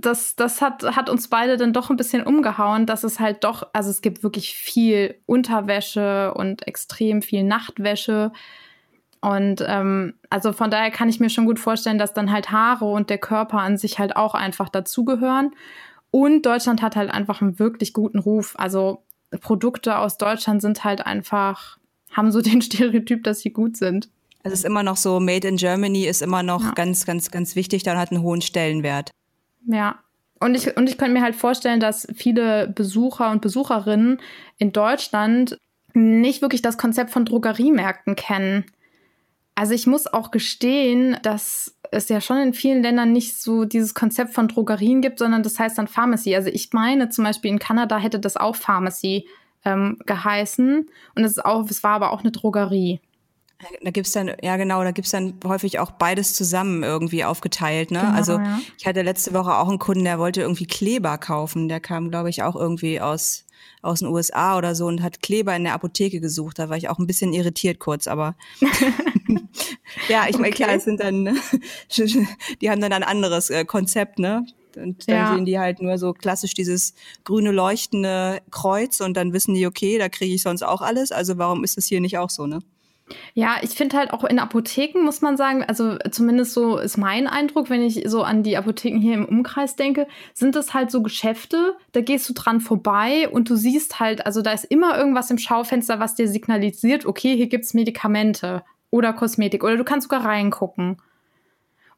das, 0.00 0.34
das 0.34 0.60
hat, 0.60 0.82
hat 0.96 1.08
uns 1.08 1.28
beide 1.28 1.56
dann 1.56 1.72
doch 1.72 1.90
ein 1.90 1.96
bisschen 1.96 2.24
umgehauen, 2.24 2.86
dass 2.86 3.04
es 3.04 3.20
halt 3.20 3.44
doch, 3.44 3.68
also 3.72 3.90
es 3.90 4.02
gibt 4.02 4.22
wirklich 4.22 4.54
viel 4.54 5.16
Unterwäsche 5.26 6.34
und 6.34 6.66
extrem 6.66 7.22
viel 7.22 7.44
Nachtwäsche. 7.44 8.32
Und 9.20 9.64
ähm, 9.66 10.14
also 10.30 10.52
von 10.52 10.70
daher 10.70 10.90
kann 10.90 11.08
ich 11.08 11.20
mir 11.20 11.30
schon 11.30 11.46
gut 11.46 11.58
vorstellen, 11.58 11.98
dass 11.98 12.12
dann 12.12 12.32
halt 12.32 12.50
Haare 12.50 12.86
und 12.86 13.08
der 13.08 13.18
Körper 13.18 13.60
an 13.60 13.78
sich 13.78 13.98
halt 13.98 14.16
auch 14.16 14.34
einfach 14.34 14.68
dazugehören. 14.68 15.52
Und 16.10 16.42
Deutschland 16.42 16.82
hat 16.82 16.96
halt 16.96 17.10
einfach 17.10 17.40
einen 17.40 17.58
wirklich 17.58 17.92
guten 17.92 18.18
Ruf. 18.18 18.54
Also 18.58 19.02
Produkte 19.40 19.98
aus 19.98 20.18
Deutschland 20.18 20.60
sind 20.60 20.84
halt 20.84 21.06
einfach, 21.06 21.78
haben 22.10 22.32
so 22.32 22.40
den 22.42 22.62
Stereotyp, 22.62 23.22
dass 23.22 23.40
sie 23.40 23.50
gut 23.50 23.76
sind. 23.76 24.08
Es 24.42 24.52
ist 24.52 24.64
immer 24.64 24.82
noch 24.82 24.98
so, 24.98 25.20
Made 25.20 25.48
in 25.48 25.56
Germany 25.56 26.04
ist 26.04 26.20
immer 26.20 26.42
noch 26.42 26.62
ja. 26.62 26.72
ganz, 26.72 27.06
ganz, 27.06 27.30
ganz 27.30 27.56
wichtig, 27.56 27.82
dann 27.82 27.96
hat 27.96 28.10
einen 28.10 28.22
hohen 28.22 28.42
Stellenwert. 28.42 29.10
Ja. 29.66 29.98
Und 30.40 30.54
ich, 30.54 30.76
und 30.76 30.88
ich 30.88 30.98
könnte 30.98 31.14
mir 31.14 31.22
halt 31.22 31.36
vorstellen, 31.36 31.80
dass 31.80 32.06
viele 32.14 32.68
Besucher 32.68 33.30
und 33.30 33.40
Besucherinnen 33.40 34.20
in 34.58 34.72
Deutschland 34.72 35.58
nicht 35.94 36.42
wirklich 36.42 36.60
das 36.60 36.76
Konzept 36.76 37.10
von 37.10 37.24
Drogeriemärkten 37.24 38.16
kennen. 38.16 38.64
Also 39.54 39.72
ich 39.72 39.86
muss 39.86 40.06
auch 40.06 40.32
gestehen, 40.32 41.16
dass 41.22 41.76
es 41.92 42.08
ja 42.08 42.20
schon 42.20 42.38
in 42.38 42.54
vielen 42.54 42.82
Ländern 42.82 43.12
nicht 43.12 43.40
so 43.40 43.64
dieses 43.64 43.94
Konzept 43.94 44.34
von 44.34 44.48
Drogerien 44.48 45.00
gibt, 45.00 45.20
sondern 45.20 45.44
das 45.44 45.58
heißt 45.58 45.78
dann 45.78 45.86
Pharmacy. 45.86 46.34
Also 46.34 46.50
ich 46.50 46.72
meine 46.72 47.08
zum 47.08 47.24
Beispiel 47.24 47.52
in 47.52 47.60
Kanada 47.60 47.96
hätte 47.98 48.18
das 48.18 48.36
auch 48.36 48.56
Pharmacy 48.56 49.28
ähm, 49.64 49.98
geheißen 50.04 50.90
und 51.14 51.24
es 51.24 51.32
ist 51.32 51.44
auch, 51.44 51.68
es 51.70 51.84
war 51.84 51.92
aber 51.92 52.10
auch 52.10 52.22
eine 52.22 52.32
Drogerie. 52.32 53.00
Da 53.82 53.90
gibt's 53.90 54.12
dann, 54.12 54.30
ja 54.42 54.56
genau, 54.56 54.82
da 54.82 54.90
gibt's 54.90 55.10
dann 55.10 55.34
häufig 55.44 55.78
auch 55.78 55.90
beides 55.92 56.34
zusammen 56.34 56.82
irgendwie 56.82 57.24
aufgeteilt. 57.24 57.90
Ne? 57.90 58.00
Genau, 58.00 58.12
also 58.12 58.32
ja. 58.38 58.60
ich 58.78 58.86
hatte 58.86 59.02
letzte 59.02 59.32
Woche 59.34 59.56
auch 59.56 59.68
einen 59.68 59.78
Kunden, 59.78 60.04
der 60.04 60.18
wollte 60.18 60.40
irgendwie 60.40 60.66
Kleber 60.66 61.18
kaufen. 61.18 61.68
Der 61.68 61.80
kam, 61.80 62.10
glaube 62.10 62.30
ich, 62.30 62.42
auch 62.42 62.56
irgendwie 62.56 63.00
aus, 63.00 63.44
aus 63.82 64.00
den 64.00 64.08
USA 64.08 64.56
oder 64.58 64.74
so 64.74 64.86
und 64.86 65.02
hat 65.02 65.22
Kleber 65.22 65.54
in 65.56 65.64
der 65.64 65.74
Apotheke 65.74 66.20
gesucht. 66.20 66.58
Da 66.58 66.68
war 66.68 66.76
ich 66.76 66.88
auch 66.88 66.98
ein 66.98 67.06
bisschen 67.06 67.32
irritiert 67.32 67.78
kurz, 67.78 68.06
aber 68.06 68.34
ja, 70.08 70.26
ich 70.28 70.38
meine, 70.38 70.48
Okay. 70.54 70.64
klar, 70.64 70.74
es 70.76 70.84
sind 70.84 71.00
dann, 71.00 71.24
die 72.60 72.70
haben 72.70 72.80
dann 72.80 72.92
ein 72.92 73.02
anderes 73.02 73.50
äh, 73.50 73.64
Konzept, 73.64 74.18
ne? 74.18 74.44
Und 74.76 75.08
dann 75.08 75.18
Ja. 75.18 75.26
sehen 75.26 75.44
die 75.44 75.58
halt 75.58 75.80
nur 75.80 75.98
so 75.98 76.12
klassisch 76.12 76.52
dieses 76.54 76.94
grüne 77.22 77.52
leuchtende 77.52 78.40
Kreuz 78.50 79.00
und 79.00 79.16
dann 79.16 79.32
wissen 79.32 79.54
die, 79.54 79.66
okay, 79.68 79.98
da 79.98 80.08
kriege 80.08 80.34
ich 80.34 80.42
sonst 80.42 80.62
auch 80.62 80.82
alles. 80.82 81.12
Also 81.12 81.38
warum 81.38 81.62
ist 81.62 81.78
es 81.78 81.86
hier 81.86 82.00
nicht 82.00 82.18
auch 82.18 82.30
so, 82.30 82.46
ne? 82.46 82.58
Ja, 83.34 83.56
ich 83.60 83.70
finde 83.70 83.98
halt 83.98 84.12
auch 84.12 84.24
in 84.24 84.38
Apotheken 84.38 85.02
muss 85.02 85.20
man 85.20 85.36
sagen, 85.36 85.62
also 85.62 85.98
zumindest 86.10 86.54
so 86.54 86.78
ist 86.78 86.96
mein 86.96 87.26
Eindruck, 87.26 87.68
wenn 87.68 87.82
ich 87.82 88.02
so 88.06 88.22
an 88.22 88.42
die 88.42 88.56
Apotheken 88.56 88.98
hier 88.98 89.14
im 89.14 89.26
Umkreis 89.26 89.76
denke, 89.76 90.06
sind 90.32 90.56
das 90.56 90.72
halt 90.72 90.90
so 90.90 91.02
Geschäfte, 91.02 91.76
da 91.92 92.00
gehst 92.00 92.28
du 92.28 92.32
dran 92.32 92.60
vorbei 92.60 93.28
und 93.28 93.50
du 93.50 93.56
siehst 93.56 94.00
halt, 94.00 94.24
also 94.24 94.40
da 94.40 94.52
ist 94.52 94.64
immer 94.64 94.96
irgendwas 94.96 95.30
im 95.30 95.38
Schaufenster, 95.38 96.00
was 96.00 96.14
dir 96.14 96.28
signalisiert, 96.28 97.04
okay, 97.04 97.36
hier 97.36 97.48
gibt's 97.48 97.74
Medikamente 97.74 98.62
oder 98.90 99.12
Kosmetik 99.12 99.64
oder 99.64 99.76
du 99.76 99.84
kannst 99.84 100.08
sogar 100.08 100.24
reingucken. 100.24 100.96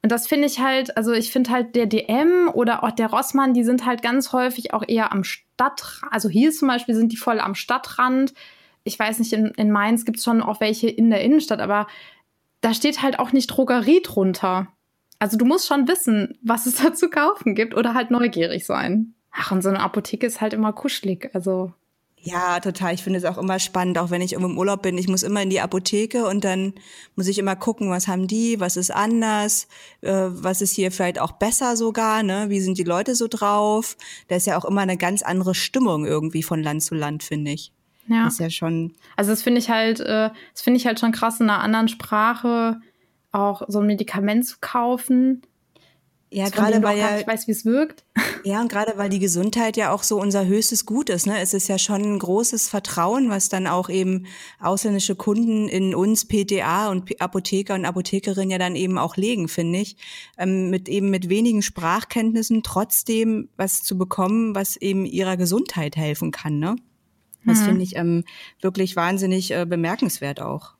Und 0.02 0.12
das 0.12 0.26
finde 0.26 0.46
ich 0.46 0.60
halt, 0.60 0.96
also 0.96 1.12
ich 1.12 1.30
finde 1.30 1.50
halt 1.50 1.74
der 1.74 1.86
DM 1.86 2.48
oder 2.52 2.84
auch 2.84 2.92
der 2.92 3.08
Rossmann, 3.10 3.54
die 3.54 3.64
sind 3.64 3.86
halt 3.86 4.02
ganz 4.02 4.32
häufig 4.32 4.72
auch 4.72 4.84
eher 4.86 5.12
am 5.12 5.24
Stadtrand. 5.24 6.12
Also 6.12 6.28
hier 6.28 6.52
zum 6.52 6.68
Beispiel 6.68 6.94
sind 6.94 7.12
die 7.12 7.16
voll 7.16 7.40
am 7.40 7.54
Stadtrand. 7.54 8.32
Ich 8.86 8.98
weiß 8.98 9.18
nicht, 9.18 9.32
in, 9.32 9.46
in 9.56 9.70
Mainz 9.70 10.04
gibt 10.04 10.18
es 10.18 10.24
schon 10.24 10.40
auch 10.40 10.60
welche 10.60 10.88
in 10.88 11.10
der 11.10 11.22
Innenstadt, 11.22 11.60
aber 11.60 11.86
da 12.60 12.72
steht 12.72 13.02
halt 13.02 13.18
auch 13.18 13.32
nicht 13.32 13.48
Drogerie 13.48 14.00
drunter. 14.02 14.68
Also 15.18 15.36
du 15.36 15.44
musst 15.44 15.66
schon 15.66 15.88
wissen, 15.88 16.38
was 16.42 16.66
es 16.66 16.76
da 16.82 16.94
zu 16.94 17.08
kaufen 17.10 17.54
gibt 17.54 17.74
oder 17.76 17.94
halt 17.94 18.10
neugierig 18.10 18.64
sein. 18.64 19.14
Ach, 19.32 19.52
und 19.52 19.62
so 19.62 19.68
eine 19.68 19.80
Apotheke 19.80 20.26
ist 20.26 20.40
halt 20.40 20.54
immer 20.54 20.72
kuschelig. 20.72 21.30
Also 21.34 21.72
Ja, 22.18 22.58
total. 22.60 22.94
Ich 22.94 23.02
finde 23.02 23.18
es 23.18 23.24
auch 23.24 23.38
immer 23.38 23.58
spannend, 23.58 23.98
auch 23.98 24.10
wenn 24.10 24.22
ich 24.22 24.32
im 24.32 24.58
Urlaub 24.58 24.82
bin. 24.82 24.96
Ich 24.96 25.08
muss 25.08 25.22
immer 25.22 25.42
in 25.42 25.50
die 25.50 25.60
Apotheke 25.60 26.26
und 26.26 26.44
dann 26.44 26.72
muss 27.16 27.28
ich 27.28 27.38
immer 27.38 27.54
gucken, 27.54 27.90
was 27.90 28.08
haben 28.08 28.26
die, 28.26 28.58
was 28.60 28.76
ist 28.76 28.90
anders, 28.90 29.68
äh, 30.00 30.28
was 30.30 30.62
ist 30.62 30.72
hier 30.72 30.90
vielleicht 30.90 31.20
auch 31.20 31.32
besser 31.32 31.76
sogar, 31.76 32.22
ne? 32.22 32.46
Wie 32.48 32.60
sind 32.60 32.78
die 32.78 32.84
Leute 32.84 33.14
so 33.14 33.28
drauf? 33.28 33.96
Da 34.28 34.36
ist 34.36 34.46
ja 34.46 34.58
auch 34.58 34.64
immer 34.64 34.80
eine 34.80 34.96
ganz 34.96 35.22
andere 35.22 35.54
Stimmung 35.54 36.06
irgendwie 36.06 36.42
von 36.42 36.62
Land 36.62 36.82
zu 36.82 36.94
Land, 36.94 37.22
finde 37.22 37.52
ich. 37.52 37.72
Ja. 38.08 38.24
Das 38.24 38.34
ist 38.34 38.40
ja 38.40 38.50
schon, 38.50 38.94
Also 39.16 39.30
das 39.30 39.42
finde 39.42 39.60
ich 39.60 39.70
halt, 39.70 40.00
äh, 40.00 40.30
das 40.52 40.62
finde 40.62 40.78
ich 40.78 40.86
halt 40.86 41.00
schon 41.00 41.12
krass, 41.12 41.40
in 41.40 41.48
einer 41.50 41.60
anderen 41.60 41.88
Sprache 41.88 42.80
auch 43.32 43.62
so 43.68 43.80
ein 43.80 43.86
Medikament 43.86 44.46
zu 44.46 44.56
kaufen. 44.60 45.42
ja, 46.30 46.48
gerade 46.48 46.82
weil 46.82 46.98
ja, 46.98 47.16
nicht 47.16 47.26
weißt, 47.26 47.46
wie 47.46 47.52
es 47.52 47.64
wirkt. 47.64 48.04
Ja, 48.44 48.60
und 48.60 48.70
gerade 48.70 48.92
weil 48.96 49.08
die 49.08 49.18
Gesundheit 49.18 49.76
ja 49.76 49.92
auch 49.92 50.04
so 50.04 50.20
unser 50.20 50.46
höchstes 50.46 50.86
Gut 50.86 51.10
ist, 51.10 51.26
ne? 51.26 51.40
Es 51.40 51.52
ist 51.52 51.66
ja 51.68 51.78
schon 51.78 52.02
ein 52.02 52.18
großes 52.18 52.68
Vertrauen, 52.68 53.28
was 53.28 53.48
dann 53.48 53.66
auch 53.66 53.88
eben 53.88 54.26
ausländische 54.60 55.16
Kunden 55.16 55.68
in 55.68 55.94
uns 55.94 56.26
PTA 56.26 56.88
und 56.90 57.20
Apotheker 57.20 57.74
und 57.74 57.84
Apothekerinnen 57.84 58.50
ja 58.50 58.58
dann 58.58 58.76
eben 58.76 58.98
auch 58.98 59.16
legen, 59.16 59.48
finde 59.48 59.80
ich. 59.80 59.96
Ähm, 60.38 60.70
mit 60.70 60.88
eben 60.88 61.10
mit 61.10 61.28
wenigen 61.28 61.60
Sprachkenntnissen 61.60 62.62
trotzdem 62.62 63.48
was 63.56 63.82
zu 63.82 63.98
bekommen, 63.98 64.54
was 64.54 64.76
eben 64.76 65.04
ihrer 65.06 65.36
Gesundheit 65.36 65.96
helfen 65.96 66.30
kann, 66.30 66.58
ne? 66.58 66.76
Das 67.46 67.60
Mhm. 67.60 67.64
finde 67.64 67.82
ich 67.82 67.96
ähm, 67.96 68.24
wirklich 68.60 68.96
wahnsinnig 68.96 69.52
äh, 69.52 69.64
bemerkenswert 69.66 70.40
auch. 70.40 70.74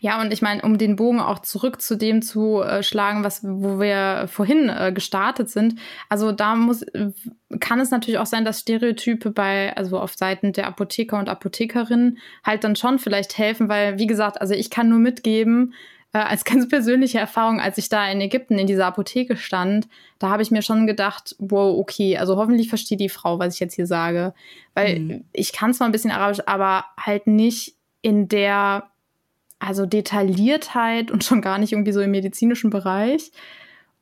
Ja, 0.00 0.20
und 0.20 0.32
ich 0.32 0.42
meine, 0.42 0.62
um 0.62 0.76
den 0.76 0.96
Bogen 0.96 1.20
auch 1.20 1.38
zurück 1.38 1.80
zu 1.80 1.96
dem 1.96 2.20
zu 2.20 2.60
äh, 2.62 2.82
schlagen, 2.82 3.22
was, 3.22 3.44
wo 3.44 3.78
wir 3.78 4.26
vorhin 4.26 4.68
äh, 4.68 4.90
gestartet 4.92 5.50
sind. 5.50 5.78
Also 6.08 6.32
da 6.32 6.56
muss, 6.56 6.84
kann 7.60 7.78
es 7.78 7.92
natürlich 7.92 8.18
auch 8.18 8.26
sein, 8.26 8.44
dass 8.44 8.58
Stereotype 8.58 9.30
bei, 9.30 9.76
also 9.76 10.00
auf 10.00 10.14
Seiten 10.14 10.52
der 10.52 10.66
Apotheker 10.66 11.16
und 11.16 11.28
Apothekerinnen 11.28 12.18
halt 12.42 12.64
dann 12.64 12.74
schon 12.74 12.98
vielleicht 12.98 13.38
helfen, 13.38 13.68
weil, 13.68 13.98
wie 14.00 14.08
gesagt, 14.08 14.40
also 14.40 14.52
ich 14.52 14.68
kann 14.70 14.88
nur 14.88 14.98
mitgeben, 14.98 15.74
äh, 16.12 16.18
als 16.18 16.44
ganz 16.44 16.68
persönliche 16.68 17.18
Erfahrung, 17.18 17.60
als 17.60 17.78
ich 17.78 17.88
da 17.88 18.10
in 18.10 18.20
Ägypten 18.20 18.58
in 18.58 18.66
dieser 18.66 18.86
Apotheke 18.86 19.36
stand, 19.36 19.88
da 20.18 20.30
habe 20.30 20.42
ich 20.42 20.50
mir 20.50 20.62
schon 20.62 20.86
gedacht, 20.86 21.36
wow, 21.38 21.78
okay, 21.78 22.16
also 22.16 22.36
hoffentlich 22.36 22.68
versteht 22.68 23.00
die 23.00 23.08
Frau, 23.08 23.38
was 23.38 23.54
ich 23.54 23.60
jetzt 23.60 23.74
hier 23.74 23.86
sage. 23.86 24.34
Weil 24.74 24.98
Mhm. 24.98 25.24
ich 25.32 25.52
kann 25.52 25.74
zwar 25.74 25.88
ein 25.88 25.92
bisschen 25.92 26.10
Arabisch, 26.10 26.40
aber 26.46 26.84
halt 26.98 27.26
nicht 27.26 27.74
in 28.02 28.28
der 28.28 28.90
also 29.60 29.86
Detailliertheit 29.86 31.10
und 31.10 31.24
schon 31.24 31.42
gar 31.42 31.58
nicht 31.58 31.72
irgendwie 31.72 31.92
so 31.92 32.00
im 32.00 32.12
medizinischen 32.12 32.70
Bereich. 32.70 33.32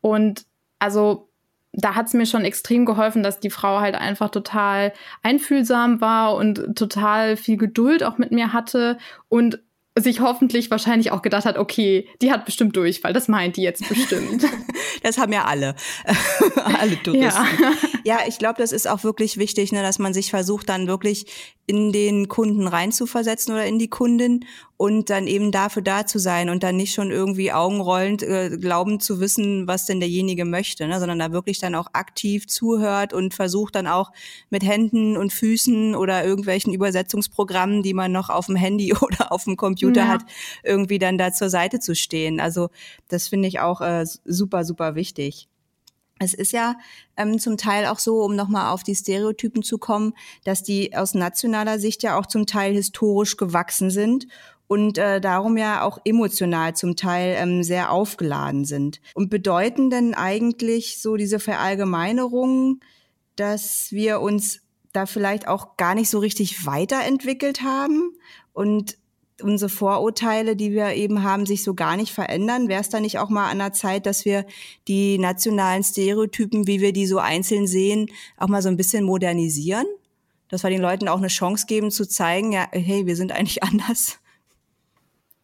Und 0.01 0.45
also 0.79 1.29
da 1.73 1.95
hat 1.95 2.07
es 2.07 2.15
mir 2.15 2.27
schon 2.27 2.45
extrem 2.45 2.87
geholfen, 2.87 3.23
dass 3.23 3.41
die 3.41 3.51
Frau 3.51 3.81
halt 3.81 3.95
einfach 3.95 4.31
total 4.31 4.93
einfühlsam 5.23 6.01
war 6.01 6.35
und 6.35 6.77
total 6.77 7.37
viel 7.37 7.57
Geduld 7.57 8.03
auch 8.03 8.19
mit 8.19 8.33
mir 8.33 8.53
hatte 8.53 8.99
und 9.29 9.61
sich 9.99 10.21
hoffentlich 10.21 10.71
wahrscheinlich 10.71 11.11
auch 11.11 11.23
gedacht 11.23 11.47
hat, 11.47 11.57
okay, 11.59 12.09
die 12.21 12.31
hat 12.31 12.45
bestimmt 12.45 12.77
Durchfall, 12.77 13.13
das 13.13 13.29
meint 13.29 13.57
die 13.57 13.63
jetzt 13.63 13.89
bestimmt. 13.89 14.45
Das 15.03 15.19
haben 15.19 15.33
ja 15.33 15.45
alle, 15.45 15.77
alle 16.57 17.01
Touristen. 17.01 17.21
ja. 17.23 17.73
Ja, 18.05 18.19
ich 18.27 18.39
glaube, 18.39 18.59
das 18.59 18.73
ist 18.73 18.89
auch 18.89 19.05
wirklich 19.05 19.37
wichtig, 19.37 19.71
ne, 19.71 19.83
dass 19.83 19.99
man 20.01 20.15
sich 20.15 20.31
versucht, 20.31 20.69
dann 20.69 20.89
wirklich 20.89 21.27
in 21.67 21.93
den 21.93 22.29
Kunden 22.29 22.67
reinzuversetzen 22.67 23.55
oder 23.55 23.67
in 23.67 23.79
die 23.79 23.91
Kundin 23.91 24.45
und 24.79 25.09
dann 25.09 25.27
eben 25.27 25.53
dafür 25.53 25.83
da 25.83 26.07
zu 26.07 26.19
sein 26.19 26.51
und 26.51 26.63
dann 26.63 26.77
nicht 26.77 26.93
schon 26.93 27.11
irgendwie 27.11 27.53
augenrollend 27.53 28.23
äh, 28.23 28.57
glauben 28.59 29.01
zu 29.01 29.21
wissen, 29.21 29.67
was 29.67 29.87
denn 29.87 30.01
derjenige 30.01 30.45
möchte, 30.45 30.87
ne, 30.87 30.99
sondern 30.99 31.19
da 31.19 31.33
wirklich 31.33 31.59
dann 31.59 31.75
auch 31.75 31.89
aktiv 31.95 32.47
zuhört 32.47 33.15
und 33.15 33.33
versucht 33.33 33.75
dann 33.75 33.87
auch 33.87 34.13
mit 34.51 34.65
Händen 34.65 35.17
und 35.17 35.33
Füßen 35.33 35.95
oder 35.95 36.25
irgendwelchen 36.25 36.75
Übersetzungsprogrammen, 36.75 37.83
die 37.83 37.95
man 37.95 38.13
noch 38.13 38.29
auf 38.29 38.47
dem 38.47 38.57
Handy 38.57 38.93
oder 39.01 39.33
auf 39.33 39.45
dem 39.45 39.57
Computer 39.57 40.03
Ja. 40.03 40.09
hat, 40.09 40.23
irgendwie 40.63 40.99
dann 40.99 41.17
da 41.17 41.33
zur 41.33 41.49
Seite 41.49 41.81
zu 41.81 41.95
stehen. 41.95 42.39
Also 42.39 42.69
das 43.09 43.29
finde 43.29 43.49
ich 43.49 43.61
auch 43.61 43.81
äh, 43.81 44.05
super, 44.25 44.65
super 44.65 44.95
wichtig. 44.95 45.49
Es 46.19 46.33
ist 46.33 46.53
ja 46.53 46.77
ähm, 47.19 47.39
zum 47.39 47.59
Teil 47.59 47.87
auch 47.87 47.99
so, 47.99 48.23
um 48.23 48.37
nochmal 48.37 48.73
auf 48.73 48.83
die 48.83 48.95
Stereotypen 48.95 49.63
zu 49.63 49.77
kommen, 49.77 50.15
dass 50.45 50.63
die 50.63 50.97
aus 50.97 51.13
nationaler 51.15 51.79
Sicht 51.79 52.03
ja 52.03 52.19
auch 52.19 52.25
zum 52.25 52.47
Teil 52.47 52.73
historisch 52.73 53.37
gewachsen 53.37 53.91
sind 53.91 54.27
und 54.69 54.99
äh, 54.99 55.21
darum 55.21 55.57
ja 55.57 55.83
auch 55.83 55.99
emotional 56.05 56.75
zum 56.75 56.97
Teil 56.97 57.37
ähm, 57.39 57.63
sehr 57.63 57.93
aufgeladen 57.93 58.65
sind. 58.65 59.01
Und 59.15 59.31
bedeuten 59.31 59.91
denn 59.91 60.15
eigentlich 60.15 61.01
so 61.01 61.17
diese 61.17 61.39
Verallgemeinerungen, 61.39 62.81
dass 63.37 63.93
wir 63.93 64.21
uns 64.21 64.61
da 64.93 65.07
vielleicht 65.07 65.47
auch 65.47 65.77
gar 65.77 65.95
nicht 65.95 66.11
so 66.11 66.19
richtig 66.19 66.67
weiterentwickelt 66.67 67.63
haben 67.63 68.13
und 68.53 68.99
unsere 69.43 69.69
Vorurteile, 69.69 70.57
die 70.57 70.73
wir 70.73 70.95
eben 70.95 71.23
haben, 71.23 71.47
sich 71.47 71.63
so 71.63 71.75
gar 71.75 71.97
nicht 71.97 72.13
verändern? 72.13 72.69
Wäre 72.69 72.81
es 72.81 72.89
da 72.89 73.01
nicht 73.01 73.19
auch 73.19 73.29
mal 73.29 73.51
an 73.51 73.59
der 73.59 73.73
Zeit, 73.73 74.07
dass 74.07 74.25
wir 74.25 74.47
die 74.89 75.19
nationalen 75.19 75.85
Stereotypen, 75.85 76.67
wie 76.67 76.81
wir 76.81 76.93
die 76.93 77.07
so 77.07 77.19
einzeln 77.19 77.67
sehen, 77.67 78.09
auch 78.39 78.49
mal 78.49 78.63
so 78.63 78.69
ein 78.69 78.77
bisschen 78.77 79.05
modernisieren? 79.05 79.87
Dass 80.49 80.63
wir 80.63 80.71
den 80.71 80.81
Leuten 80.81 81.09
auch 81.09 81.19
eine 81.19 81.29
Chance 81.29 81.67
geben 81.67 81.91
zu 81.91 82.09
zeigen, 82.09 82.53
ja, 82.53 82.67
hey, 82.73 83.07
wir 83.07 83.17
sind 83.17 83.33
eigentlich 83.33 83.63
anders. 83.63 84.19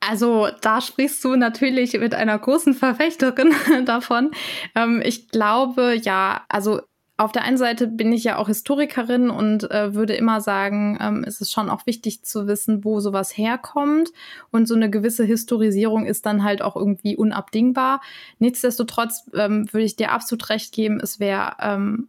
Also 0.08 0.48
da 0.60 0.80
sprichst 0.80 1.22
du 1.24 1.36
natürlich 1.36 1.92
mit 1.92 2.14
einer 2.14 2.36
großen 2.36 2.74
Verfechterin 2.74 3.54
davon. 3.84 4.32
Ähm, 4.74 5.00
ich 5.04 5.28
glaube, 5.28 5.94
ja, 5.94 6.42
also 6.48 6.80
auf 7.18 7.30
der 7.30 7.44
einen 7.44 7.56
Seite 7.56 7.86
bin 7.86 8.12
ich 8.12 8.24
ja 8.24 8.38
auch 8.38 8.48
Historikerin 8.48 9.30
und 9.30 9.70
äh, 9.70 9.94
würde 9.94 10.14
immer 10.14 10.40
sagen, 10.40 10.98
ähm, 11.00 11.24
es 11.24 11.40
ist 11.40 11.52
schon 11.52 11.70
auch 11.70 11.86
wichtig 11.86 12.24
zu 12.24 12.48
wissen, 12.48 12.84
wo 12.84 12.98
sowas 12.98 13.36
herkommt. 13.36 14.10
Und 14.50 14.66
so 14.66 14.74
eine 14.74 14.90
gewisse 14.90 15.22
Historisierung 15.22 16.04
ist 16.06 16.26
dann 16.26 16.42
halt 16.42 16.62
auch 16.62 16.74
irgendwie 16.74 17.16
unabdingbar. 17.16 18.00
Nichtsdestotrotz 18.40 19.30
ähm, 19.34 19.72
würde 19.72 19.84
ich 19.84 19.94
dir 19.94 20.10
absolut 20.10 20.48
recht 20.48 20.74
geben, 20.74 20.98
es 20.98 21.20
wäre 21.20 21.52
ähm, 21.60 22.08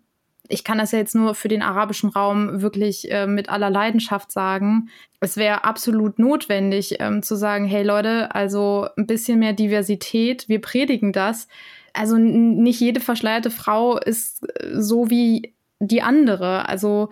ich 0.49 0.63
kann 0.63 0.77
das 0.77 0.91
ja 0.91 0.99
jetzt 0.99 1.15
nur 1.15 1.35
für 1.35 1.47
den 1.47 1.61
arabischen 1.61 2.09
Raum 2.09 2.61
wirklich 2.61 3.09
äh, 3.11 3.27
mit 3.27 3.49
aller 3.49 3.69
Leidenschaft 3.69 4.31
sagen. 4.31 4.89
Es 5.19 5.37
wäre 5.37 5.63
absolut 5.63 6.19
notwendig 6.19 6.97
ähm, 6.99 7.23
zu 7.23 7.35
sagen, 7.35 7.65
hey 7.65 7.83
Leute, 7.83 8.33
also 8.35 8.87
ein 8.97 9.07
bisschen 9.07 9.39
mehr 9.39 9.53
Diversität, 9.53 10.49
wir 10.49 10.59
predigen 10.59 11.13
das. 11.13 11.47
Also 11.93 12.17
nicht 12.17 12.79
jede 12.79 12.99
verschleierte 12.99 13.51
Frau 13.51 13.97
ist 13.97 14.43
äh, 14.59 14.81
so 14.81 15.09
wie 15.09 15.53
die 15.79 16.01
andere. 16.01 16.67
Also 16.67 17.09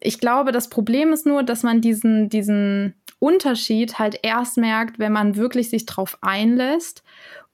ich 0.00 0.20
glaube, 0.20 0.52
das 0.52 0.68
Problem 0.68 1.12
ist 1.12 1.26
nur, 1.26 1.42
dass 1.42 1.64
man 1.64 1.80
diesen, 1.80 2.28
diesen 2.28 2.94
Unterschied 3.18 3.98
halt 3.98 4.20
erst 4.22 4.56
merkt, 4.56 4.98
wenn 4.98 5.12
man 5.12 5.36
wirklich 5.36 5.70
sich 5.70 5.86
drauf 5.86 6.18
einlässt 6.20 7.02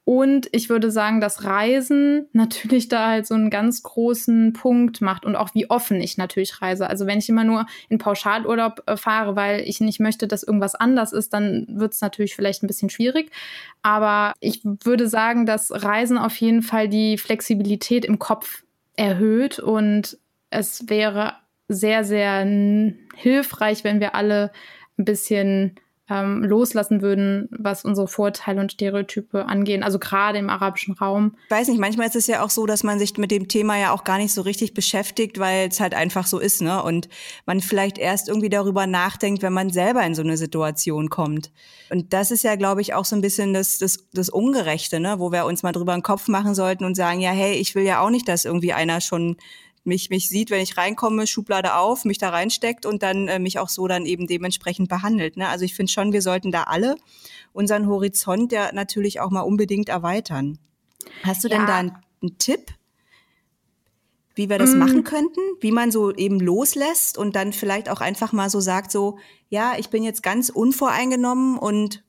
und 0.05 0.49
ich 0.51 0.69
würde 0.69 0.91
sagen, 0.91 1.21
dass 1.21 1.45
Reisen 1.45 2.27
natürlich 2.33 2.89
da 2.89 3.11
halt 3.11 3.27
so 3.27 3.35
einen 3.35 3.51
ganz 3.51 3.85
großen 3.85 4.53
Punkt 4.53 5.01
macht 5.01 5.25
und 5.25 5.37
auch 5.37 5.55
wie 5.55 5.71
offen 5.71 6.01
ich 6.01 6.19
natürlich 6.19 6.61
reise. 6.61 6.91
Also 6.91 7.07
wenn 7.07 7.21
ich 7.21 7.29
immer 7.29 7.45
nur 7.45 7.67
in 7.89 7.99
Pauschalurlaub 7.99 8.83
äh, 8.87 8.97
fahre, 8.97 9.37
weil 9.37 9.61
ich 9.61 9.81
nicht 9.81 10.01
möchte, 10.01 10.27
dass 10.27 10.43
irgendwas 10.43 10.75
anders 10.75 11.13
ist, 11.13 11.33
dann 11.33 11.67
wird 11.69 11.93
es 11.93 12.01
natürlich 12.01 12.35
vielleicht 12.35 12.65
ein 12.65 12.67
bisschen 12.67 12.91
schwierig. 12.91 13.31
Aber 13.83 14.33
ich 14.41 14.63
würde 14.65 15.07
sagen, 15.07 15.47
dass 15.47 15.71
Reisen 15.71 16.19
auf 16.19 16.35
jeden 16.37 16.63
Fall 16.63 16.89
die 16.89 17.17
Flexibilität 17.17 18.05
im 18.05 18.19
Kopf 18.19 18.65
erhöht 18.97 19.61
und 19.61 20.19
es 20.51 20.89
wäre 20.89 21.35
sehr, 21.69 22.03
sehr 22.03 22.45
hilfreich, 23.15 23.85
wenn 23.85 24.01
wir 24.01 24.17
alle 24.17 24.51
ein 24.99 25.05
bisschen 25.05 25.77
ähm, 26.13 26.45
loslassen 26.45 27.01
würden, 27.01 27.49
was 27.51 27.85
unsere 27.85 28.07
Vorteile 28.07 28.61
und 28.61 28.73
Stereotype 28.73 29.47
angehen, 29.47 29.83
also 29.83 29.99
gerade 29.99 30.39
im 30.39 30.51
arabischen 30.51 30.95
Raum. 30.95 31.35
Ich 31.47 31.51
weiß 31.51 31.69
nicht, 31.69 31.81
manchmal 31.81 32.09
ist 32.09 32.17
es 32.17 32.27
ja 32.27 32.45
auch 32.45 32.51
so, 32.51 32.67
dass 32.67 32.83
man 32.83 32.99
sich 32.99 33.17
mit 33.17 33.31
dem 33.31 33.49
Thema 33.49 33.79
ja 33.79 33.93
auch 33.93 34.05
gar 34.05 34.19
nicht 34.19 34.35
so 34.35 34.43
richtig 34.43 34.75
beschäftigt, 34.75 35.39
weil 35.39 35.69
es 35.69 35.81
halt 35.81 35.95
einfach 35.95 36.27
so 36.27 36.39
ist, 36.39 36.61
ne? 36.61 36.83
Und 36.83 37.09
man 37.47 37.61
vielleicht 37.61 37.99
erst 37.99 38.29
irgendwie 38.29 38.51
darüber 38.51 38.87
nachdenkt, 38.87 39.43
wenn 39.43 39.53
man 39.53 39.71
selber 39.71 40.03
in 40.03 40.15
so 40.15 40.23
eine 40.23 40.37
Situation 40.37 41.09
kommt. 41.09 41.51
Und 41.91 42.13
das 42.13 42.31
ist 42.31 42.45
ja, 42.45 42.57
glaube 42.57 42.81
ich, 42.81 42.95
auch 42.95 43.05
so 43.05 43.17
ein 43.17 43.23
bisschen 43.23 43.55
das, 43.55 43.79
das, 43.79 44.09
das 44.13 44.29
Ungerechte, 44.29 45.01
ne? 45.01 45.19
Wo 45.19 45.33
wir 45.33 45.47
uns 45.47 45.63
mal 45.63 45.73
drüber 45.73 45.95
einen 45.95 46.03
Kopf 46.03 46.29
machen 46.29 46.55
sollten 46.55 46.85
und 46.85 46.95
sagen, 46.95 47.21
ja, 47.21 47.31
hey, 47.31 47.55
ich 47.55 47.75
will 47.75 47.85
ja 47.85 48.01
auch 48.01 48.11
nicht, 48.11 48.29
dass 48.29 48.45
irgendwie 48.45 48.73
einer 48.73 49.01
schon 49.01 49.37
mich, 49.85 50.11
mich 50.11 50.29
sieht, 50.29 50.51
wenn 50.51 50.61
ich 50.61 50.77
reinkomme, 50.77 51.27
Schublade 51.27 51.75
auf, 51.75 52.05
mich 52.05 52.19
da 52.19 52.31
reinsteckt 52.31 52.87
und 52.87 53.03
dann 53.03 53.29
äh, 53.29 53.39
mich 53.39 53.59
auch 53.59 53.69
so 53.69 53.89
dann 53.89 54.07
eben 54.07 54.27
dementsprechend 54.27 54.89
behandelt. 54.89 55.37
Ne? 55.37 55.49
Also 55.49 55.65
ich 55.65 55.75
finde 55.75 55.91
schon, 55.91 56.13
wir 56.13 56.23
sollten 56.23 56.53
da 56.53 56.65
alle 56.65 56.97
unseren 57.53 57.89
Horizont 57.89 58.53
ja 58.53 58.73
natürlich 58.73 59.21
auch 59.21 59.31
mal 59.31 59.41
unbedingt 59.41 59.89
erweitern. 59.89 60.59
Hast 61.25 61.43
du 61.45 61.49
ja. 61.49 61.59
denn 61.59 61.67
da 61.67 61.77
einen, 61.77 61.97
einen, 62.23 62.39
Tipp, 62.39 62.73
wie 64.35 64.49
wir 64.49 64.59
das 64.59 64.71
mm. 64.71 64.79
machen 64.79 65.05
könnten? 65.05 65.41
Wie 65.61 65.73
man 65.73 65.91
so 65.91 66.13
eben 66.15 66.39
loslässt 66.39 67.19
und 67.19 67.35
dann 67.35 67.53
vielleicht 67.53 67.91
auch 67.91 68.01
einfach 68.01 68.33
mal 68.33 68.51
so 68.51 68.61
sagt, 68.61 68.93
so, 68.93 69.19
ja, 69.49 69.75
ich 69.79 69.91
bin 69.91 70.05
jetzt 70.05 70.23
ganz 70.23 70.49
unvoreingenommen 70.49 71.59
und 71.59 72.05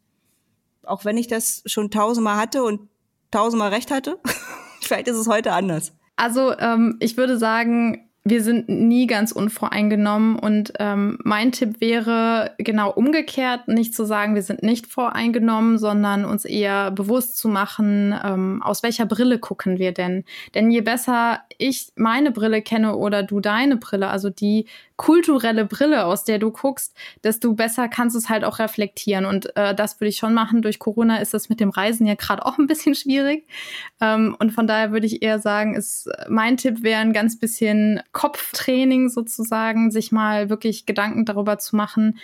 auch 0.83 1.05
wenn 1.05 1.17
ich 1.17 1.27
das 1.27 1.63
schon 1.65 1.89
tausendmal 1.89 2.37
hatte 2.37 2.63
und 2.63 2.87
tausendmal 3.31 3.73
recht 3.73 3.89
hatte, 3.89 4.19
vielleicht 4.81 5.07
ist 5.07 5.17
es 5.17 5.27
heute 5.27 5.53
anders. 5.53 5.93
Also 6.15 6.57
ähm, 6.57 6.97
ich 6.99 7.17
würde 7.17 7.37
sagen, 7.37 8.09
wir 8.25 8.41
sind 8.41 8.69
nie 8.69 9.05
ganz 9.05 9.33
unvoreingenommen 9.33 10.39
und 10.39 10.71
ähm, 10.79 11.17
mein 11.23 11.51
Tipp 11.51 11.81
wäre 11.81 12.51
genau 12.57 12.89
umgekehrt, 12.89 13.67
nicht 13.67 13.93
zu 13.93 14.05
sagen, 14.05 14.33
wir 14.33 14.43
sind 14.43 14.63
nicht 14.63 14.87
voreingenommen, 14.87 15.77
sondern 15.77 16.23
uns 16.23 16.45
eher 16.45 16.91
bewusst 16.91 17.37
zu 17.37 17.49
machen, 17.49 18.15
ähm, 18.23 18.63
aus 18.63 18.81
welcher 18.81 19.05
Brille 19.05 19.39
gucken 19.39 19.77
wir 19.77 19.91
denn? 19.91 20.23
Denn 20.55 20.71
je 20.71 20.79
besser 20.79 21.41
ich 21.57 21.91
meine 21.95 22.31
Brille 22.31 22.61
kenne 22.61 22.95
oder 22.95 23.23
du 23.23 23.41
deine 23.41 23.75
Brille, 23.75 24.07
also 24.07 24.29
die 24.29 24.67
kulturelle 24.95 25.65
Brille, 25.65 26.05
aus 26.05 26.23
der 26.23 26.39
du 26.39 26.51
guckst, 26.51 26.95
desto 27.23 27.53
besser 27.53 27.87
kannst 27.87 28.15
du 28.15 28.19
es 28.19 28.29
halt 28.29 28.43
auch 28.43 28.59
reflektieren. 28.59 29.25
Und 29.25 29.55
äh, 29.55 29.73
das 29.73 29.99
würde 29.99 30.09
ich 30.09 30.17
schon 30.17 30.33
machen. 30.33 30.61
Durch 30.61 30.79
Corona 30.79 31.17
ist 31.17 31.33
das 31.33 31.49
mit 31.49 31.59
dem 31.59 31.69
Reisen 31.69 32.05
ja 32.05 32.15
gerade 32.15 32.45
auch 32.45 32.57
ein 32.57 32.67
bisschen 32.67 32.95
schwierig. 32.95 33.47
Ähm, 34.01 34.35
und 34.39 34.51
von 34.51 34.67
daher 34.67 34.91
würde 34.91 35.07
ich 35.07 35.21
eher 35.21 35.39
sagen, 35.39 35.75
ist 35.75 36.09
mein 36.29 36.57
Tipp 36.57 36.83
wäre 36.83 37.01
ein 37.01 37.13
ganz 37.13 37.39
bisschen 37.39 38.01
Kopftraining 38.11 39.09
sozusagen, 39.09 39.91
sich 39.91 40.11
mal 40.11 40.49
wirklich 40.49 40.85
Gedanken 40.85 41.25
darüber 41.25 41.57
zu 41.57 41.75
machen, 41.75 42.19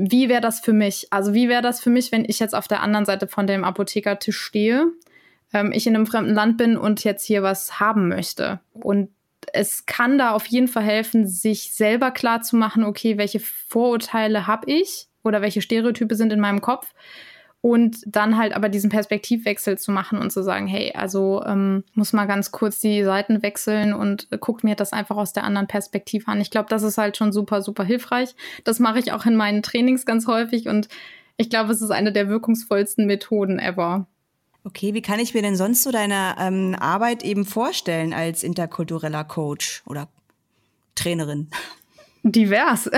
wie 0.00 0.28
wäre 0.28 0.40
das 0.40 0.60
für 0.60 0.72
mich? 0.72 1.08
Also 1.10 1.34
wie 1.34 1.48
wäre 1.48 1.60
das 1.60 1.80
für 1.80 1.90
mich, 1.90 2.12
wenn 2.12 2.24
ich 2.24 2.38
jetzt 2.38 2.54
auf 2.54 2.68
der 2.68 2.82
anderen 2.82 3.04
Seite 3.04 3.26
von 3.26 3.48
dem 3.48 3.64
Apothekertisch 3.64 4.38
stehe, 4.38 4.92
ähm, 5.52 5.72
ich 5.72 5.88
in 5.88 5.96
einem 5.96 6.06
fremden 6.06 6.34
Land 6.34 6.56
bin 6.56 6.76
und 6.76 7.02
jetzt 7.02 7.24
hier 7.24 7.42
was 7.42 7.80
haben 7.80 8.06
möchte? 8.06 8.60
Und 8.74 9.10
es 9.52 9.86
kann 9.86 10.18
da 10.18 10.32
auf 10.32 10.46
jeden 10.46 10.68
Fall 10.68 10.82
helfen, 10.82 11.26
sich 11.26 11.74
selber 11.74 12.10
klar 12.10 12.42
zu 12.42 12.56
machen, 12.56 12.84
okay, 12.84 13.18
welche 13.18 13.40
Vorurteile 13.40 14.46
habe 14.46 14.70
ich 14.70 15.08
oder 15.22 15.42
welche 15.42 15.62
Stereotype 15.62 16.14
sind 16.14 16.32
in 16.32 16.40
meinem 16.40 16.60
Kopf 16.60 16.92
und 17.60 17.98
dann 18.06 18.36
halt 18.36 18.54
aber 18.54 18.68
diesen 18.68 18.90
Perspektivwechsel 18.90 19.78
zu 19.78 19.90
machen 19.90 20.18
und 20.18 20.30
zu 20.30 20.42
sagen, 20.42 20.66
hey, 20.66 20.92
also 20.94 21.42
ähm, 21.44 21.84
muss 21.94 22.12
mal 22.12 22.26
ganz 22.26 22.52
kurz 22.52 22.80
die 22.80 23.02
Seiten 23.02 23.42
wechseln 23.42 23.92
und 23.92 24.28
äh, 24.30 24.38
guckt 24.38 24.62
mir 24.62 24.76
das 24.76 24.92
einfach 24.92 25.16
aus 25.16 25.32
der 25.32 25.44
anderen 25.44 25.66
Perspektive 25.66 26.28
an. 26.28 26.40
Ich 26.40 26.50
glaube, 26.50 26.68
das 26.68 26.82
ist 26.82 26.98
halt 26.98 27.16
schon 27.16 27.32
super, 27.32 27.62
super 27.62 27.84
hilfreich. 27.84 28.34
Das 28.64 28.78
mache 28.78 29.00
ich 29.00 29.12
auch 29.12 29.26
in 29.26 29.34
meinen 29.34 29.62
Trainings 29.62 30.06
ganz 30.06 30.26
häufig 30.28 30.68
und 30.68 30.88
ich 31.36 31.50
glaube, 31.50 31.72
es 31.72 31.82
ist 31.82 31.90
eine 31.90 32.12
der 32.12 32.28
wirkungsvollsten 32.28 33.06
Methoden 33.06 33.58
ever. 33.58 34.06
Okay, 34.68 34.92
wie 34.92 35.00
kann 35.00 35.18
ich 35.18 35.32
mir 35.32 35.40
denn 35.40 35.56
sonst 35.56 35.82
so 35.82 35.90
deine 35.90 36.34
ähm, 36.38 36.76
Arbeit 36.78 37.24
eben 37.24 37.46
vorstellen 37.46 38.12
als 38.12 38.42
interkultureller 38.42 39.24
Coach 39.24 39.82
oder 39.86 40.08
Trainerin? 40.94 41.48
Divers. 42.22 42.90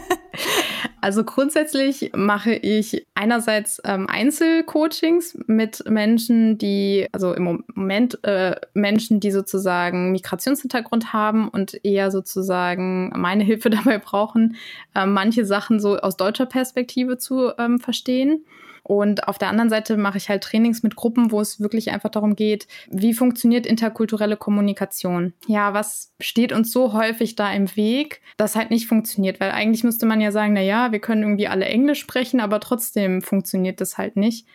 also 1.02 1.24
grundsätzlich 1.24 2.12
mache 2.14 2.54
ich 2.54 3.04
einerseits 3.14 3.82
ähm, 3.84 4.06
Einzelcoachings 4.08 5.36
mit 5.46 5.84
Menschen, 5.90 6.56
die, 6.56 7.06
also 7.12 7.34
im 7.34 7.62
Moment 7.74 8.24
äh, 8.24 8.56
Menschen, 8.72 9.20
die 9.20 9.32
sozusagen 9.32 10.10
Migrationshintergrund 10.12 11.12
haben 11.12 11.50
und 11.50 11.84
eher 11.84 12.10
sozusagen 12.10 13.10
meine 13.14 13.44
Hilfe 13.44 13.68
dabei 13.70 13.98
brauchen, 13.98 14.56
äh, 14.94 15.04
manche 15.04 15.44
Sachen 15.44 15.80
so 15.80 15.98
aus 15.98 16.16
deutscher 16.16 16.46
Perspektive 16.46 17.18
zu 17.18 17.52
ähm, 17.58 17.78
verstehen. 17.78 18.46
Und 18.86 19.26
auf 19.26 19.36
der 19.36 19.48
anderen 19.48 19.68
Seite 19.68 19.96
mache 19.96 20.16
ich 20.16 20.28
halt 20.28 20.44
Trainings 20.44 20.84
mit 20.84 20.94
Gruppen, 20.94 21.32
wo 21.32 21.40
es 21.40 21.58
wirklich 21.58 21.90
einfach 21.90 22.08
darum 22.08 22.36
geht, 22.36 22.68
wie 22.88 23.14
funktioniert 23.14 23.66
interkulturelle 23.66 24.36
Kommunikation? 24.36 25.32
Ja, 25.48 25.74
was 25.74 26.12
steht 26.20 26.52
uns 26.52 26.70
so 26.70 26.92
häufig 26.92 27.34
da 27.34 27.52
im 27.52 27.74
Weg, 27.74 28.20
das 28.36 28.54
halt 28.54 28.70
nicht 28.70 28.86
funktioniert? 28.86 29.40
Weil 29.40 29.50
eigentlich 29.50 29.82
müsste 29.82 30.06
man 30.06 30.20
ja 30.20 30.30
sagen, 30.30 30.52
na 30.52 30.60
ja, 30.60 30.92
wir 30.92 31.00
können 31.00 31.22
irgendwie 31.22 31.48
alle 31.48 31.64
Englisch 31.64 31.98
sprechen, 31.98 32.38
aber 32.38 32.60
trotzdem 32.60 33.22
funktioniert 33.22 33.80
das 33.80 33.98
halt 33.98 34.14
nicht. 34.14 34.46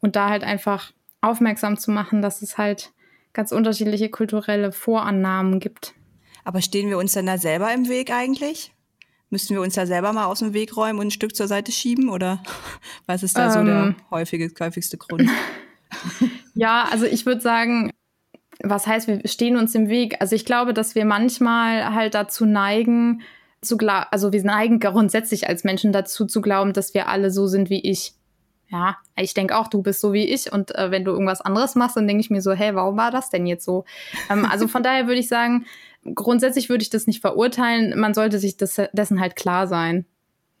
Und 0.00 0.16
da 0.16 0.30
halt 0.30 0.44
einfach 0.44 0.92
aufmerksam 1.20 1.76
zu 1.76 1.90
machen, 1.90 2.22
dass 2.22 2.40
es 2.40 2.56
halt 2.56 2.92
ganz 3.34 3.52
unterschiedliche 3.52 4.08
kulturelle 4.08 4.72
Vorannahmen 4.72 5.60
gibt. 5.60 5.92
Aber 6.42 6.62
stehen 6.62 6.88
wir 6.88 6.96
uns 6.96 7.12
denn 7.12 7.26
da 7.26 7.36
selber 7.36 7.70
im 7.74 7.90
Weg 7.90 8.10
eigentlich? 8.10 8.73
Müssten 9.30 9.54
wir 9.54 9.62
uns 9.62 9.74
da 9.74 9.86
selber 9.86 10.12
mal 10.12 10.26
aus 10.26 10.40
dem 10.40 10.52
Weg 10.52 10.76
räumen 10.76 10.98
und 10.98 11.08
ein 11.08 11.10
Stück 11.10 11.34
zur 11.34 11.48
Seite 11.48 11.72
schieben 11.72 12.08
oder 12.08 12.42
was 13.06 13.22
ist 13.22 13.36
da 13.36 13.46
ähm, 13.46 13.52
so 13.52 13.64
der 13.64 13.74
ähm. 13.74 13.96
häufige, 14.10 14.50
häufigste 14.60 14.98
Grund? 14.98 15.28
ja, 16.54 16.86
also 16.90 17.06
ich 17.06 17.26
würde 17.26 17.40
sagen, 17.40 17.90
was 18.62 18.86
heißt, 18.86 19.08
wir 19.08 19.20
stehen 19.26 19.56
uns 19.56 19.74
im 19.74 19.88
Weg? 19.88 20.16
Also 20.20 20.36
ich 20.36 20.44
glaube, 20.44 20.74
dass 20.74 20.94
wir 20.94 21.04
manchmal 21.04 21.94
halt 21.94 22.14
dazu 22.14 22.46
neigen, 22.46 23.22
zu 23.64 23.76
glauben, 23.76 24.06
also 24.10 24.32
wir 24.32 24.44
neigen 24.44 24.78
grundsätzlich 24.78 25.48
als 25.48 25.64
Menschen 25.64 25.92
dazu 25.92 26.26
zu 26.26 26.40
glauben, 26.40 26.72
dass 26.72 26.94
wir 26.94 27.08
alle 27.08 27.30
so 27.30 27.46
sind 27.46 27.70
wie 27.70 27.80
ich. 27.80 28.14
Ja, 28.68 28.96
ich 29.16 29.34
denke 29.34 29.56
auch, 29.56 29.68
du 29.68 29.82
bist 29.82 30.00
so 30.00 30.12
wie 30.12 30.24
ich 30.24 30.50
und 30.52 30.74
äh, 30.74 30.90
wenn 30.90 31.04
du 31.04 31.12
irgendwas 31.12 31.40
anderes 31.40 31.74
machst, 31.74 31.96
dann 31.96 32.08
denke 32.08 32.22
ich 32.22 32.30
mir 32.30 32.40
so, 32.40 32.52
hey, 32.52 32.74
warum 32.74 32.96
war 32.96 33.10
das 33.10 33.30
denn 33.30 33.46
jetzt 33.46 33.64
so? 33.64 33.84
Ähm, 34.30 34.46
also 34.50 34.68
von 34.68 34.82
daher 34.82 35.06
würde 35.06 35.20
ich 35.20 35.28
sagen, 35.28 35.66
grundsätzlich 36.14 36.68
würde 36.68 36.82
ich 36.82 36.90
das 36.90 37.06
nicht 37.06 37.20
verurteilen. 37.20 37.98
Man 37.98 38.14
sollte 38.14 38.38
sich 38.38 38.56
des, 38.56 38.80
dessen 38.92 39.20
halt 39.20 39.36
klar 39.36 39.66
sein. 39.66 40.06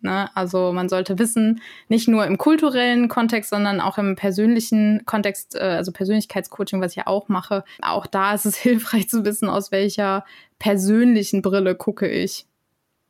Ne? 0.00 0.28
Also 0.34 0.72
man 0.72 0.88
sollte 0.88 1.18
wissen, 1.18 1.60
nicht 1.88 2.08
nur 2.08 2.26
im 2.26 2.36
kulturellen 2.36 3.08
Kontext, 3.08 3.50
sondern 3.50 3.80
auch 3.80 3.96
im 3.96 4.16
persönlichen 4.16 5.02
Kontext, 5.06 5.54
äh, 5.54 5.60
also 5.60 5.92
Persönlichkeitscoaching, 5.92 6.80
was 6.80 6.92
ich 6.92 6.96
ja 6.96 7.06
auch 7.06 7.28
mache. 7.28 7.64
Auch 7.80 8.06
da 8.06 8.34
ist 8.34 8.44
es 8.44 8.56
hilfreich 8.56 9.08
zu 9.08 9.24
wissen, 9.24 9.48
aus 9.48 9.72
welcher 9.72 10.24
persönlichen 10.58 11.42
Brille 11.42 11.74
gucke 11.74 12.08
ich. 12.08 12.46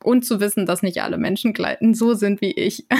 Und 0.02 0.24
zu 0.24 0.38
wissen, 0.38 0.66
dass 0.66 0.82
nicht 0.82 1.02
alle 1.02 1.16
Menschen 1.16 1.54
so 1.94 2.14
sind 2.14 2.40
wie 2.40 2.52
ich. 2.52 2.86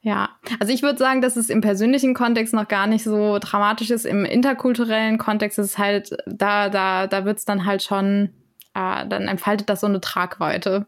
Ja, 0.00 0.30
also 0.60 0.72
ich 0.72 0.82
würde 0.82 0.98
sagen, 0.98 1.20
dass 1.20 1.36
es 1.36 1.50
im 1.50 1.60
persönlichen 1.60 2.14
Kontext 2.14 2.54
noch 2.54 2.68
gar 2.68 2.86
nicht 2.86 3.02
so 3.02 3.38
dramatisch 3.38 3.90
ist. 3.90 4.06
Im 4.06 4.24
interkulturellen 4.24 5.18
Kontext 5.18 5.58
ist 5.58 5.66
es 5.66 5.78
halt, 5.78 6.16
da, 6.24 6.70
da, 6.70 7.06
da 7.08 7.24
wird 7.24 7.38
es 7.38 7.44
dann 7.44 7.66
halt 7.66 7.82
schon, 7.82 8.30
äh, 8.74 9.06
dann 9.06 9.28
entfaltet 9.28 9.68
das 9.68 9.80
so 9.80 9.86
eine 9.86 10.00
Tragweite. 10.00 10.86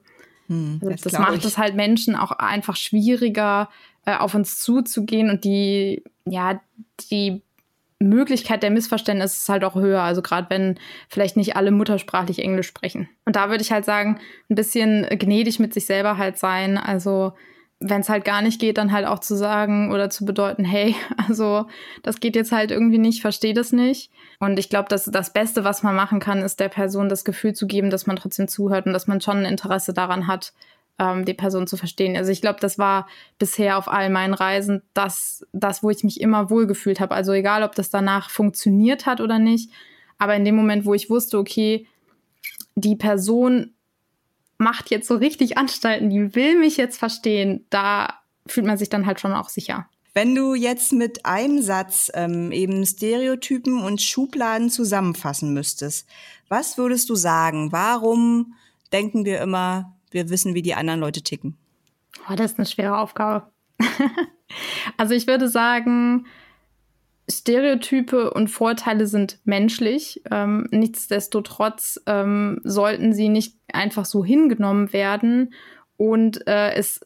Hm, 0.49 0.81
das, 0.83 1.03
das 1.03 1.13
macht 1.13 1.45
es 1.45 1.59
halt 1.59 1.75
Menschen 1.75 2.17
auch 2.17 2.33
einfach 2.33 2.77
schwieriger, 2.77 3.69
äh, 4.05 4.17
auf 4.17 4.35
uns 4.35 4.59
zuzugehen 4.59 5.31
und 5.31 5.45
die, 5.45 6.03
ja, 6.25 6.61
die 7.11 7.43
Möglichkeit 8.01 8.63
der 8.63 8.71
Missverständnisse 8.71 9.37
ist 9.37 9.49
halt 9.49 9.63
auch 9.63 9.75
höher. 9.75 10.03
Also 10.03 10.23
gerade 10.23 10.49
wenn 10.49 10.79
vielleicht 11.09 11.37
nicht 11.37 11.55
alle 11.55 11.71
muttersprachlich 11.71 12.39
Englisch 12.39 12.67
sprechen. 12.67 13.09
Und 13.27 13.37
da 13.37 13.51
würde 13.51 13.63
ich 13.63 13.73
halt 13.73 13.85
sagen, 13.85 14.19
ein 14.49 14.55
bisschen 14.55 15.07
gnädig 15.11 15.59
mit 15.59 15.75
sich 15.75 15.85
selber 15.85 16.17
halt 16.17 16.39
sein. 16.39 16.79
Also 16.79 17.35
wenn 17.81 18.03
es 18.03 18.11
halt 18.11 18.27
gar 18.27 18.43
nicht 18.43 18.61
geht, 18.61 18.77
dann 18.77 18.93
halt 18.93 19.07
auch 19.07 19.21
zu 19.21 19.35
sagen 19.35 19.91
oder 19.91 20.11
zu 20.11 20.27
bedeuten, 20.27 20.65
hey, 20.65 20.95
also 21.29 21.67
das 22.03 22.21
geht 22.21 22.37
jetzt 22.37 22.53
halt 22.53 22.71
irgendwie 22.71 22.99
nicht, 22.99 23.23
verstehe 23.23 23.55
das 23.55 23.73
nicht. 23.73 24.11
Und 24.39 24.59
ich 24.59 24.69
glaube, 24.69 24.89
dass 24.89 25.05
das 25.05 25.33
Beste, 25.33 25.65
was 25.65 25.83
man 25.83 25.97
machen 25.97 26.21
kann, 26.21 26.43
ist 26.43 26.61
der 26.61 26.69
Person 26.69 27.09
das 27.09 27.25
Gefühl 27.25 27.55
zu 27.55 27.67
geben, 27.67 27.91
dass 27.91 28.07
man 28.07 28.17
trotzdem 28.17 28.49
zuhört 28.49 28.87
und 28.87 28.93
dass 28.93 29.07
man 29.07 29.21
schon 29.21 29.39
ein 29.39 29.45
Interesse 29.53 29.93
daran 29.93 30.27
hat, 30.27 30.53
ähm, 30.99 31.25
die 31.25 31.35
Person 31.35 31.67
zu 31.67 31.77
verstehen. 31.77 32.17
Also 32.17 32.31
ich 32.31 32.43
glaube, 32.43 32.61
das 32.61 32.79
war 32.79 33.09
bisher 33.39 33.79
auf 33.79 33.89
all 33.89 34.11
meinen 34.11 34.35
Reisen 34.35 34.83
das, 34.93 35.47
das, 35.53 35.83
wo 35.83 35.91
ich 35.91 36.05
mich 36.05 36.21
immer 36.21 36.51
wohlgefühlt 36.51 37.01
habe. 37.01 37.15
Also 37.15 37.33
egal, 37.33 37.63
ob 37.63 37.75
das 37.75 37.91
danach 37.91 38.31
funktioniert 38.31 39.07
hat 39.07 39.21
oder 39.21 39.39
nicht. 39.39 39.71
Aber 40.19 40.37
in 40.37 40.45
dem 40.45 40.55
Moment, 40.55 40.85
wo 40.85 40.93
ich 40.93 41.09
wusste, 41.09 41.39
okay, 41.39 41.87
die 42.75 42.97
Person 42.97 43.73
macht 44.61 44.91
jetzt 44.91 45.09
so 45.09 45.17
richtig 45.17 45.57
Anstalten, 45.59 46.11
die 46.11 46.35
will 46.35 46.59
mich 46.59 46.77
jetzt 46.77 46.99
verstehen, 46.99 47.67
da 47.71 48.21
fühlt 48.47 48.67
man 48.67 48.79
sich 48.79 48.91
dann 48.91 49.07
halt 49.07 49.19
schon 49.19 49.33
auch 49.33 49.49
sicher. 49.49 49.89
Wenn 50.13 50.35
du 50.35 50.55
jetzt 50.55 50.93
mit 50.93 51.25
einem 51.25 51.63
Satz 51.63 52.11
ähm, 52.15 52.53
eben 52.53 52.85
Stereotypen 52.85 53.81
und 53.81 54.03
Schubladen 54.03 54.69
zusammenfassen 54.69 55.55
müsstest, 55.55 56.09
was 56.49 56.77
würdest 56.77 57.09
du 57.09 57.15
sagen? 57.15 57.73
Warum 57.73 58.55
denken 58.93 59.25
wir 59.25 59.41
immer, 59.41 59.97
wir 60.11 60.29
wissen, 60.31 60.55
wie 60.55 60.63
die 60.63 60.75
anderen 60.75 61.01
Leute 61.01 61.23
ticken? 61.23 61.57
Oh, 62.29 62.35
das 62.35 62.53
ist 62.53 62.59
eine 62.59 62.67
schwere 62.67 62.99
Aufgabe. 62.99 63.51
also 64.97 65.15
ich 65.15 65.27
würde 65.27 65.49
sagen, 65.49 66.27
Stereotype 67.31 68.33
und 68.33 68.49
Vorteile 68.49 69.07
sind 69.07 69.39
menschlich. 69.45 70.23
Ähm, 70.31 70.67
nichtsdestotrotz 70.71 72.01
ähm, 72.07 72.61
sollten 72.65 73.13
sie 73.13 73.29
nicht 73.29 73.57
einfach 73.73 74.05
so 74.05 74.25
hingenommen 74.25 74.93
werden 74.93 75.55
und 75.97 76.47
äh, 76.47 76.73
es 76.75 77.01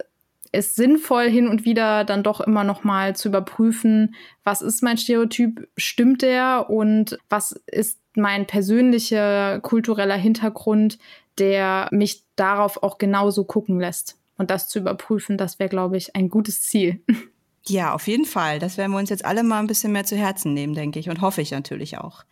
ist 0.53 0.77
sinnvoll, 0.77 1.29
hin 1.29 1.49
und 1.49 1.65
wieder 1.65 2.05
dann 2.05 2.23
doch 2.23 2.41
immer 2.41 2.65
noch 2.65 2.85
mal 2.85 3.17
zu 3.17 3.29
überprüfen, 3.29 4.15
was 4.45 4.63
ist 4.63 4.83
mein 4.83 4.97
Stereotyp, 4.97 5.69
stimmt 5.77 6.23
der 6.23 6.71
und 6.71 7.19
was 7.29 7.53
ist 7.67 8.01
mein 8.15 8.47
persönlicher 8.47 9.61
kultureller 9.61 10.17
Hintergrund, 10.17 10.99
der 11.39 11.89
mich 11.91 12.23
darauf 12.37 12.83
auch 12.83 12.99
genauso 12.99 13.45
gucken 13.45 13.81
lässt. 13.81 14.17
Und 14.39 14.51
das 14.51 14.69
zu 14.69 14.79
überprüfen, 14.79 15.37
das 15.37 15.59
wäre, 15.59 15.69
glaube 15.69 15.97
ich, 15.97 16.15
ein 16.15 16.29
gutes 16.29 16.63
Ziel. 16.63 17.01
Ja, 17.67 17.95
auf 17.95 18.07
jeden 18.07 18.27
Fall. 18.27 18.59
Das 18.59 18.77
werden 18.77 18.93
wir 18.93 18.99
uns 18.99 19.11
jetzt 19.11 19.25
alle 19.25 19.43
mal 19.43 19.59
ein 19.59 19.67
bisschen 19.67 19.93
mehr 19.93 20.05
zu 20.05 20.17
Herzen 20.17 20.53
nehmen, 20.53 20.75
denke 20.75 20.99
ich. 20.99 21.09
Und 21.09 21.21
hoffe 21.21 21.41
ich 21.41 21.51
natürlich 21.51 21.99
auch. 21.99 22.25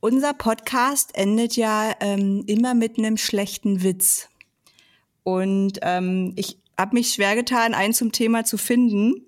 Unser 0.00 0.32
Podcast 0.32 1.10
endet 1.14 1.56
ja 1.56 1.92
ähm, 2.00 2.44
immer 2.46 2.74
mit 2.74 2.98
einem 2.98 3.16
schlechten 3.16 3.82
Witz. 3.82 4.28
Und 5.22 5.78
ähm, 5.82 6.32
ich 6.36 6.58
habe 6.78 6.94
mich 6.94 7.12
schwer 7.12 7.34
getan, 7.34 7.74
einen 7.74 7.92
zum 7.92 8.12
Thema 8.12 8.44
zu 8.44 8.58
finden. 8.58 9.26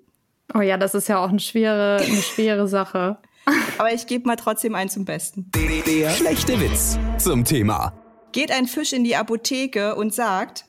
Oh 0.55 0.61
ja, 0.61 0.77
das 0.77 0.95
ist 0.95 1.09
ja 1.09 1.23
auch 1.23 1.29
eine 1.29 1.41
schwere, 1.41 1.99
eine 2.03 2.23
schwere 2.23 2.67
Sache. 2.69 3.19
Aber 3.79 3.93
ich 3.93 4.07
gebe 4.07 4.27
mal 4.27 4.37
trotzdem 4.37 4.75
einen 4.75 4.91
zum 4.91 5.05
Besten. 5.05 5.51
Der 5.55 6.11
schlechte 6.11 6.61
Witz 6.61 6.99
zum 7.19 7.45
Thema. 7.45 7.93
Geht 8.33 8.51
ein 8.53 8.67
Fisch 8.67 8.93
in 8.93 9.05
die 9.05 9.17
Apotheke 9.17 9.97
und 9.97 10.15
sagt, 10.15 10.67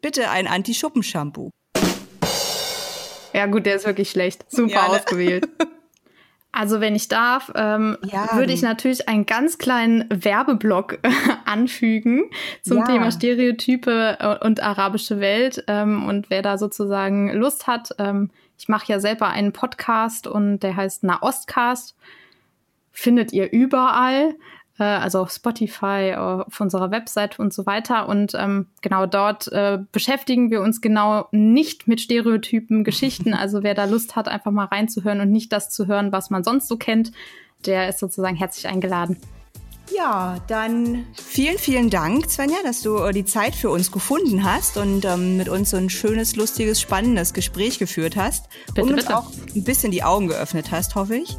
bitte 0.00 0.30
ein 0.30 0.46
Anti-Schuppen-Shampoo. 0.46 1.50
Ja 3.36 3.44
gut, 3.44 3.66
der 3.66 3.76
ist 3.76 3.86
wirklich 3.86 4.10
schlecht. 4.10 4.46
Super 4.48 4.70
ja, 4.70 4.88
ne? 4.88 4.94
ausgewählt. 4.94 5.48
Also 6.52 6.80
wenn 6.80 6.94
ich 6.94 7.08
darf, 7.08 7.52
ähm, 7.54 7.98
ja. 8.02 8.34
würde 8.34 8.50
ich 8.54 8.62
natürlich 8.62 9.10
einen 9.10 9.26
ganz 9.26 9.58
kleinen 9.58 10.06
Werbeblock 10.08 11.00
äh, 11.02 11.10
anfügen 11.44 12.30
zum 12.62 12.78
ja. 12.78 12.84
Thema 12.84 13.12
Stereotype 13.12 14.16
äh, 14.18 14.42
und 14.42 14.62
arabische 14.62 15.20
Welt. 15.20 15.62
Ähm, 15.68 16.06
und 16.06 16.30
wer 16.30 16.40
da 16.40 16.56
sozusagen 16.56 17.30
Lust 17.34 17.66
hat, 17.66 17.90
ähm, 17.98 18.30
ich 18.56 18.68
mache 18.68 18.90
ja 18.90 19.00
selber 19.00 19.28
einen 19.28 19.52
Podcast 19.52 20.26
und 20.26 20.60
der 20.60 20.76
heißt 20.76 21.04
Nahostcast. 21.04 21.94
Findet 22.90 23.34
ihr 23.34 23.52
überall 23.52 24.34
äh, 24.78 24.84
also 24.84 25.20
auf 25.20 25.30
Spotify, 25.30 26.14
auf 26.16 26.60
unserer 26.60 26.90
Website 26.90 27.38
und 27.38 27.52
so 27.52 27.66
weiter. 27.66 28.08
Und 28.08 28.34
ähm, 28.34 28.66
genau 28.82 29.06
dort 29.06 29.50
äh, 29.52 29.78
beschäftigen 29.92 30.50
wir 30.50 30.62
uns 30.62 30.80
genau 30.80 31.28
nicht 31.32 31.88
mit 31.88 32.00
Stereotypen, 32.00 32.84
Geschichten. 32.84 33.34
Also 33.46 33.62
wer 33.62 33.74
da 33.74 33.84
Lust 33.84 34.16
hat, 34.16 34.28
einfach 34.28 34.50
mal 34.50 34.64
reinzuhören 34.64 35.20
und 35.20 35.30
nicht 35.30 35.52
das 35.52 35.68
zu 35.68 35.86
hören, 35.86 36.10
was 36.10 36.30
man 36.30 36.42
sonst 36.42 36.68
so 36.68 36.76
kennt, 36.76 37.12
der 37.66 37.88
ist 37.88 37.98
sozusagen 37.98 38.34
herzlich 38.34 38.66
eingeladen. 38.66 39.18
Ja, 39.94 40.38
dann 40.48 41.06
vielen, 41.14 41.58
vielen 41.58 41.90
Dank, 41.90 42.28
Svenja, 42.30 42.56
dass 42.64 42.82
du 42.82 42.98
äh, 42.98 43.12
die 43.12 43.24
Zeit 43.24 43.54
für 43.54 43.70
uns 43.70 43.92
gefunden 43.92 44.44
hast 44.44 44.76
und 44.76 45.04
ähm, 45.04 45.36
mit 45.36 45.48
uns 45.48 45.70
so 45.70 45.76
ein 45.76 45.90
schönes, 45.90 46.36
lustiges, 46.36 46.80
spannendes 46.80 47.32
Gespräch 47.32 47.78
geführt 47.78 48.16
hast 48.16 48.48
bitte, 48.68 48.82
und 48.82 48.92
uns 48.94 49.04
bitte. 49.04 49.16
auch 49.16 49.30
ein 49.54 49.64
bisschen 49.64 49.92
die 49.92 50.02
Augen 50.02 50.28
geöffnet 50.28 50.70
hast, 50.70 50.94
hoffe 50.94 51.16
ich. 51.16 51.36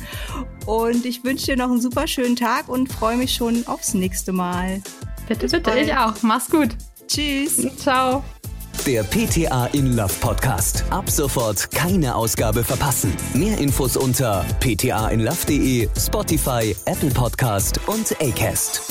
und 0.66 1.06
ich 1.06 1.24
wünsche 1.24 1.46
dir 1.46 1.56
noch 1.56 1.70
einen 1.70 1.80
super 1.80 2.06
schönen 2.06 2.36
Tag 2.36 2.68
und 2.68 2.92
freue 2.92 3.16
mich 3.16 3.34
schon 3.34 3.66
aufs 3.66 3.94
nächste 3.94 4.32
Mal. 4.32 4.82
Bitte, 5.26 5.40
Bis 5.40 5.52
bitte, 5.52 5.70
bald. 5.70 5.86
ich 5.86 5.94
auch. 5.94 6.14
Mach's 6.22 6.50
gut. 6.50 6.70
Tschüss. 7.06 7.66
Ciao. 7.78 8.22
Der 8.86 9.02
PTA 9.02 9.66
in 9.72 9.96
Love 9.96 10.12
Podcast. 10.20 10.84
Ab 10.90 11.10
sofort 11.10 11.70
keine 11.70 12.14
Ausgabe 12.14 12.64
verpassen. 12.64 13.12
Mehr 13.34 13.58
Infos 13.58 13.96
unter 13.96 14.44
ptainlove.de, 14.60 15.88
Spotify, 15.98 16.74
Apple 16.86 17.10
Podcast 17.10 17.80
und 17.86 18.16
Acast. 18.20 18.82